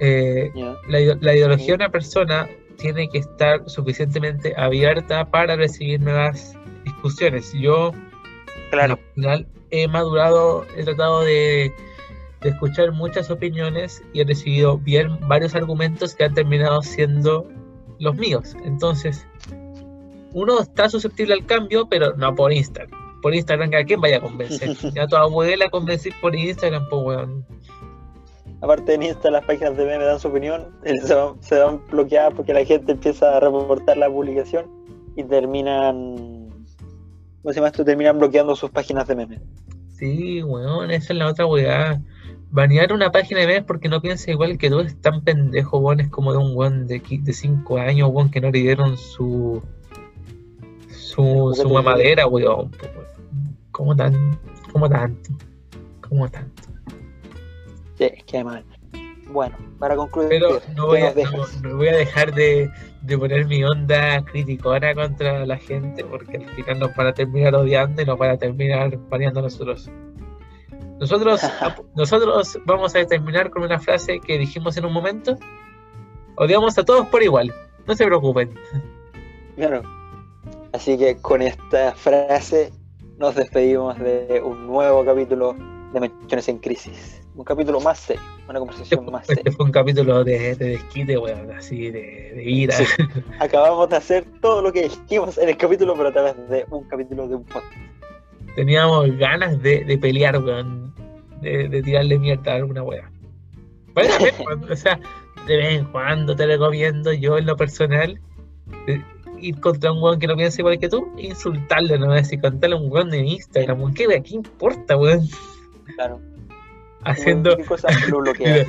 Eh, 0.02 0.50
la, 0.88 1.00
la 1.20 1.36
ideología 1.36 1.68
de 1.68 1.74
una 1.74 1.90
persona 1.90 2.48
tiene 2.78 3.10
que 3.10 3.18
estar 3.20 3.70
suficientemente 3.70 4.54
abierta 4.58 5.26
para 5.26 5.56
recibir 5.56 6.00
nuevas 6.00 6.56
discusiones. 7.02 7.54
Yo, 7.54 7.92
Claro, 8.72 8.94
al 8.94 9.14
final, 9.16 9.48
he 9.72 9.88
madurado, 9.88 10.66
he 10.76 10.84
tratado 10.84 11.22
de, 11.22 11.74
de 12.42 12.50
escuchar 12.50 12.92
muchas 12.92 13.32
opiniones 13.32 14.04
y 14.14 14.22
he 14.22 14.26
recibido 14.26 14.78
bien 14.78 15.18
varios 15.28 15.56
argumentos 15.56 16.16
que 16.16 16.26
han 16.26 16.34
terminado 16.34 16.82
siendo 16.82 17.48
los 18.00 18.16
míos. 18.16 18.56
Entonces, 18.64 19.26
uno 20.34 20.60
está 20.60 20.90
susceptible 20.90 21.34
al 21.34 21.46
cambio, 21.46 21.88
pero 21.90 22.16
no 22.16 22.36
por 22.36 22.54
Instagram. 22.54 22.98
Por 23.22 23.34
Instagram, 23.34 23.72
¿a 23.74 23.84
quién 23.84 24.00
vaya 24.00 24.18
a 24.18 24.22
convencer? 24.22 24.70
Ya 24.94 25.04
a 25.04 25.08
tu 25.08 25.16
abuela 25.16 25.70
convencer 25.70 26.14
por 26.22 26.36
Instagram, 26.36 26.88
pues, 26.90 27.04
weón. 27.04 27.46
aparte 28.62 28.94
en 28.94 29.04
Insta 29.04 29.32
las 29.32 29.44
páginas 29.46 29.76
de 29.76 29.86
meme 29.86 30.06
dan 30.06 30.20
su 30.20 30.28
opinión, 30.28 30.68
eh, 30.84 31.00
se 31.02 31.16
van, 31.16 31.42
se 31.42 31.60
van 31.60 31.82
bloqueadas 31.88 32.34
porque 32.36 32.54
la 32.54 32.64
gente 32.64 32.92
empieza 32.92 33.36
a 33.36 33.40
reportar 33.40 33.98
la 33.98 34.10
publicación 34.10 34.68
y 35.16 35.24
terminan, 35.24 36.29
¿cómo 37.42 37.54
se 37.54 37.60
llama 37.60 37.68
esto? 37.68 37.86
Terminan 37.86 38.20
bloqueando 38.20 38.56
sus 38.56 38.70
páginas 38.70 39.08
de 39.08 39.16
meme. 39.16 39.40
Sí, 39.90 40.42
weón, 40.44 40.92
esa 40.92 41.14
es 41.14 41.20
la 41.20 41.28
otra 41.28 41.46
weá. 41.46 42.02
Banear 42.52 42.94
una 42.94 43.12
página 43.12 43.42
de 43.42 43.48
memes 43.48 43.64
porque 43.64 43.90
no 43.90 44.02
piensa 44.02 44.32
igual 44.32 44.58
que 44.58 44.70
tú 44.70 44.80
es 44.80 45.00
tan 45.02 45.22
pendejo, 45.22 45.78
weón. 45.80 46.00
Es 46.00 46.10
como 46.10 46.32
de 46.32 46.40
un 46.40 46.56
weón 46.56 46.88
de 46.88 47.02
5 47.02 47.78
años, 47.78 48.10
weón, 48.12 48.32
que 48.32 48.42
no 48.42 48.50
le 48.52 48.60
dieron 48.60 48.98
su 48.98 49.62
su, 50.90 51.54
su 51.56 51.70
mamadera, 51.70 52.28
weón. 52.28 52.72
¿Cómo 53.72 53.96
tan, 53.96 54.38
cómo 54.72 54.90
tanto? 54.90 55.32
¿Cómo 56.08 56.30
tanto? 56.30 56.64
Sí, 57.98 58.06
es 58.06 58.24
que 58.24 58.44
mal. 58.44 58.64
Bueno, 59.32 59.56
para 59.78 59.96
concluir, 59.96 60.30
Pero 60.30 60.62
no 60.76 60.88
voy 60.88 61.00
¿qué 61.00 61.08
a, 61.08 61.14
no, 61.14 61.46
no 61.62 61.78
voy 61.78 61.88
a 61.90 61.96
dejar 61.96 62.34
de, 62.34 62.72
de 63.02 63.18
poner 63.18 63.46
mi 63.46 63.64
onda 63.64 64.24
criticona 64.26 64.94
contra 64.94 65.46
la 65.46 65.58
gente 65.58 66.04
porque 66.04 66.38
al 66.38 66.50
final 66.56 66.80
nos 66.80 66.96
van 66.96 67.08
a 67.08 67.14
terminar 67.14 67.56
odiando 67.56 68.02
y 68.02 68.06
nos 68.06 68.18
van 68.18 68.32
a 68.32 68.38
terminar 68.38 68.98
baneando 69.10 69.40
a 69.40 69.44
nosotros. 69.44 69.90
Nosotros, 71.00 71.42
nosotros 71.96 72.60
vamos 72.66 72.96
a 72.96 73.06
terminar 73.06 73.50
con 73.50 73.64
una 73.64 73.80
frase 73.80 74.20
que 74.20 74.38
dijimos 74.38 74.76
en 74.78 74.86
un 74.86 74.94
momento. 74.94 75.38
Odiamos 76.36 76.78
a 76.78 76.84
todos 76.84 77.08
por 77.08 77.24
igual. 77.24 77.54
No 77.88 77.96
se 77.96 78.06
preocupen. 78.06 78.54
Claro. 79.56 79.82
Así 80.74 80.98
que 80.98 81.18
con 81.18 81.42
esta 81.42 81.94
frase 81.94 82.72
nos 83.18 83.36
despedimos 83.36 83.98
de 84.00 84.42
un 84.44 84.68
nuevo 84.68 85.04
capítulo 85.04 85.56
de 85.94 86.00
Menciones 86.00 86.48
en 86.48 86.60
Crisis. 86.60 87.19
Un 87.36 87.44
capítulo 87.46 87.80
más 87.80 88.00
serio, 88.00 88.22
una 88.50 88.60
conversación 88.60 89.06
más 89.06 89.22
Este 89.24 89.36
seria. 89.36 89.52
fue 89.54 89.66
un 89.66 89.72
capítulo 89.72 90.24
de, 90.24 90.56
de 90.56 90.70
desquite, 90.70 91.18
weón, 91.18 91.52
así 91.52 91.90
de, 91.90 92.34
de 92.36 92.44
ira. 92.44 92.76
Sí. 92.76 92.86
Acabamos 93.40 93.90
de 93.90 93.96
hacer 93.96 94.26
todo 94.42 94.62
lo 94.62 94.74
que 94.74 94.84
dijimos 94.84 95.38
en 95.38 95.50
el 95.50 95.58
capítulo, 95.58 95.94
pero 95.96 96.10
a 96.10 96.12
través 96.12 96.50
de 96.50 96.66
un 96.70 96.84
capítulo 96.88 97.28
de 97.28 97.36
un 97.36 97.44
podcast. 97.46 97.74
Teníamos 98.56 99.16
ganas 99.18 99.62
de, 99.62 99.86
de 99.86 99.98
pelear, 99.98 100.38
weón. 100.44 100.94
De, 101.42 101.70
de 101.70 101.82
tirarle 101.82 102.20
mierda 102.20 102.52
a 102.52 102.56
alguna 102.56 102.84
pena, 102.86 103.12
weón. 104.46 104.72
O 104.72 104.76
sea, 104.76 105.00
de 105.48 105.56
vez 105.58 105.80
en 105.80 105.86
cuando 105.86 106.36
te 106.36 106.46
recomiendo 106.46 107.14
yo 107.14 107.38
en 107.38 107.46
lo 107.46 107.56
personal 107.56 108.20
eh, 108.88 109.02
ir 109.40 109.60
contra 109.62 109.92
un 109.94 110.04
weón 110.04 110.20
que 110.20 110.28
no 110.28 110.36
piensa 110.36 110.62
igual 110.62 110.80
que 110.80 110.90
tú 110.90 111.08
insultarle, 111.18 111.98
no 111.98 112.12
decir 112.12 112.42
contarle 112.42 112.76
a 112.76 112.80
un 112.80 112.92
weón 112.92 113.10
de 113.12 113.20
Instagram. 113.20 113.94
¿Qué? 113.94 114.08
¿Qué 114.22 114.36
importa, 114.36 114.98
weón? 114.98 115.22
Claro. 115.96 116.20
Haciendo 117.06 117.56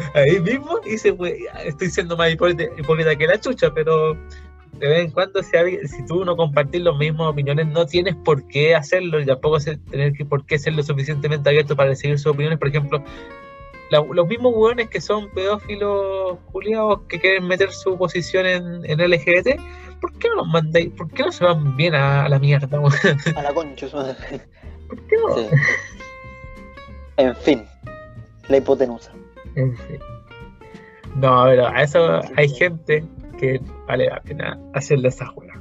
ahí 0.14 0.40
mismo 0.40 0.79
dice, 0.85 1.11
"Wey, 1.11 1.47
estoy 1.64 1.90
siendo 1.90 2.16
más 2.16 2.33
hipócrita, 2.33 2.64
hipócrita 2.79 3.16
que 3.16 3.27
la 3.27 3.40
chucha, 3.40 3.73
pero 3.75 4.14
de 4.79 4.88
vez 4.88 5.01
en 5.07 5.11
cuando 5.11 5.43
si, 5.43 5.51
si 5.88 6.07
tú 6.07 6.25
no 6.25 6.37
compartís 6.37 6.81
las 6.81 6.97
mismas 6.97 7.27
opiniones, 7.29 7.66
no 7.66 7.85
tienes 7.87 8.14
por 8.25 8.47
qué 8.47 8.75
hacerlo 8.75 9.21
y 9.21 9.27
tampoco 9.27 9.59
tener 9.90 10.12
que, 10.12 10.25
por 10.25 10.47
qué 10.47 10.59
ser 10.59 10.75
lo 10.75 10.83
suficientemente 10.83 11.49
abierto 11.49 11.75
para 11.77 11.90
recibir 11.90 12.19
sus 12.19 12.29
opiniones. 12.33 12.59
Por 12.59 12.69
ejemplo, 12.69 13.03
la- 13.90 14.05
los 14.11 14.29
mismos 14.29 14.53
hueones 14.55 14.88
que 14.88 15.01
son 15.01 15.29
pedófilos 15.31 16.38
culiados 16.53 17.01
que 17.09 17.19
quieren 17.21 17.47
meter 17.49 17.73
su 17.73 17.99
posición 17.99 18.47
en, 18.47 18.85
en 18.85 19.01
LGBT, 19.01 19.59
¿por 20.01 20.12
qué 20.19 20.29
no 20.29 20.37
los 20.37 20.47
mandáis? 20.47 20.90
¿Por 20.90 21.11
qué 21.11 21.25
no 21.25 21.33
se 21.33 21.45
van 21.45 21.77
bien 21.77 21.95
a, 21.97 22.25
a 22.25 22.29
la 22.29 22.38
mierda? 22.38 22.79
A 23.37 23.43
la 23.43 23.53
concha. 23.53 23.88
¿Por 24.88 25.01
qué 25.09 25.16
no? 25.16 25.35
Sí. 25.35 25.47
En 27.16 27.37
fin, 27.37 27.64
la 28.50 28.58
hipotenusa. 28.58 29.12
En 29.54 29.76
fin. 29.76 29.98
No, 31.16 31.44
pero 31.44 31.66
a 31.66 31.82
eso 31.82 32.20
hay 32.36 32.48
gente 32.48 33.04
que 33.38 33.60
vale 33.86 34.06
la 34.06 34.20
pena 34.20 34.58
hacerle 34.74 35.08
esa 35.08 35.26
juega. 35.26 35.60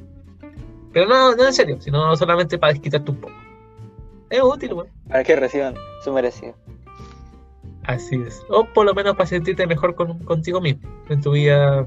Pero 0.91 1.08
no, 1.08 1.36
no 1.36 1.45
en 1.45 1.54
serio, 1.54 1.80
sino 1.80 2.15
solamente 2.15 2.58
para 2.58 2.73
desquitarte 2.73 3.12
un 3.12 3.17
poco. 3.17 3.34
Es 4.30 4.41
útil, 4.41 4.73
weón. 4.73 4.89
Para 5.08 5.23
que 5.23 5.36
reciban 5.36 5.75
su 6.04 6.12
merecido. 6.12 6.54
Así 7.84 8.15
es. 8.15 8.43
O 8.49 8.65
por 8.65 8.86
lo 8.86 8.93
menos 8.93 9.15
para 9.15 9.25
sentirte 9.25 9.65
mejor 9.65 9.95
con, 9.95 10.19
contigo 10.19 10.62
mismo, 10.62 10.88
en 11.10 11.21
tu 11.21 11.32
vida 11.32 11.86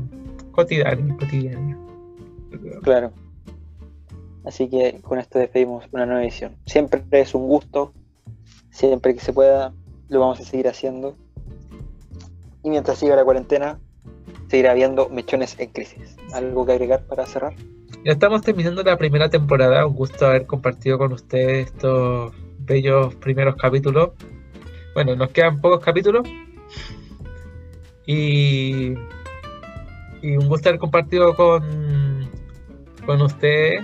cotidiana. 0.51 1.17
cotidiana. 1.17 1.79
Claro. 2.83 3.13
Así 4.45 4.69
que 4.69 5.01
con 5.03 5.19
esto 5.19 5.39
despedimos 5.39 5.85
una 5.93 6.07
nueva 6.07 6.23
edición. 6.23 6.57
Siempre 6.67 7.03
es 7.13 7.35
un 7.35 7.47
gusto, 7.47 7.93
siempre 8.71 9.15
que 9.15 9.21
se 9.21 9.33
pueda, 9.33 9.73
lo 10.13 10.21
vamos 10.21 10.41
a 10.41 10.45
seguir 10.45 10.69
haciendo. 10.69 11.17
Y 12.63 12.71
mientras 12.71 12.99
siga 12.99 13.17
la 13.17 13.25
cuarentena, 13.25 13.81
seguirá 14.49 14.73
habiendo 14.73 15.09
mechones 15.09 15.59
en 15.59 15.71
crisis. 15.71 16.17
¿Algo 16.35 16.67
que 16.67 16.73
agregar 16.73 17.05
para 17.07 17.27
cerrar? 17.27 17.55
Ya 18.05 18.13
estamos 18.13 18.43
terminando 18.43 18.83
la 18.83 18.97
primera 18.97 19.31
temporada. 19.31 19.87
Un 19.87 19.95
gusto 19.95 20.27
haber 20.27 20.47
compartido 20.47 20.99
con 20.99 21.13
ustedes 21.13 21.69
estos 21.69 22.33
bellos 22.59 23.15
primeros 23.17 23.57
capítulos. 23.57 24.11
Bueno, 24.95 25.17
nos 25.17 25.31
quedan 25.31 25.61
pocos 25.61 25.81
capítulos. 25.81 26.29
Y, 28.07 28.93
y 30.21 30.37
un 30.37 30.49
gusto 30.49 30.69
haber 30.69 30.79
compartido 30.79 31.35
con, 31.35 32.29
con 33.07 33.23
ustedes. 33.23 33.83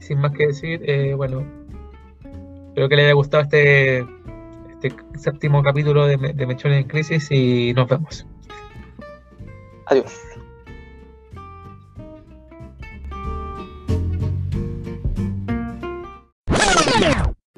Sin 0.00 0.18
más 0.18 0.32
que 0.32 0.48
decir, 0.48 0.82
eh, 0.84 1.14
bueno, 1.14 1.46
espero 2.68 2.88
que 2.88 2.96
les 2.96 3.04
haya 3.04 3.14
gustado 3.14 3.44
este, 3.44 4.04
este 4.88 5.18
séptimo 5.18 5.62
capítulo 5.62 6.06
de, 6.06 6.16
de 6.16 6.46
Mechones 6.46 6.82
en 6.82 6.88
Crisis 6.88 7.30
y 7.30 7.72
nos 7.74 7.88
vemos. 7.88 8.26
Adiós. 9.86 10.33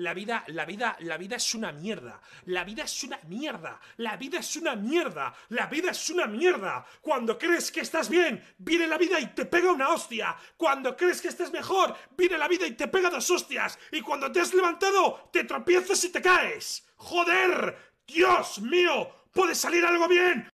La 0.07 0.14
vida, 0.14 0.45
la 0.47 0.64
vida, 0.64 0.97
la 1.01 1.16
vida 1.16 1.35
es 1.35 1.53
una 1.57 1.73
mierda. 1.73 2.21
La 2.45 2.62
vida 2.62 2.85
es 2.85 3.03
una 3.03 3.19
mierda. 3.27 3.81
La 3.97 4.16
vida 4.16 4.38
es 4.38 4.55
una 4.55 4.77
mierda. 4.77 5.35
La 5.49 5.66
vida 5.66 5.90
es 5.90 6.11
una 6.11 6.27
mierda. 6.27 6.87
Cuando 7.00 7.37
crees 7.37 7.73
que 7.73 7.81
estás 7.81 8.09
bien, 8.09 8.40
viene 8.59 8.87
la 8.87 8.98
vida 8.98 9.19
y 9.19 9.35
te 9.35 9.46
pega 9.46 9.73
una 9.73 9.88
hostia. 9.88 10.37
Cuando 10.57 10.96
crees 10.96 11.21
que 11.21 11.27
estás 11.27 11.50
mejor, 11.50 11.96
viene 12.17 12.38
la 12.38 12.46
vida 12.46 12.69
y 12.69 12.77
te 12.77 12.87
pega 12.87 13.11
dos 13.11 13.29
hostias. 13.29 13.81
Y 13.90 14.00
cuando 14.00 14.31
te 14.31 14.38
has 14.38 14.54
levantado, 14.54 15.29
te 15.33 15.42
tropiezas 15.42 16.04
y 16.04 16.13
te 16.13 16.23
caes. 16.23 16.87
¡Joder! 16.94 17.77
¡Dios 18.07 18.61
mío! 18.61 19.27
¿Puede 19.33 19.57
salir 19.57 19.85
algo 19.85 20.07
bien? 20.07 20.48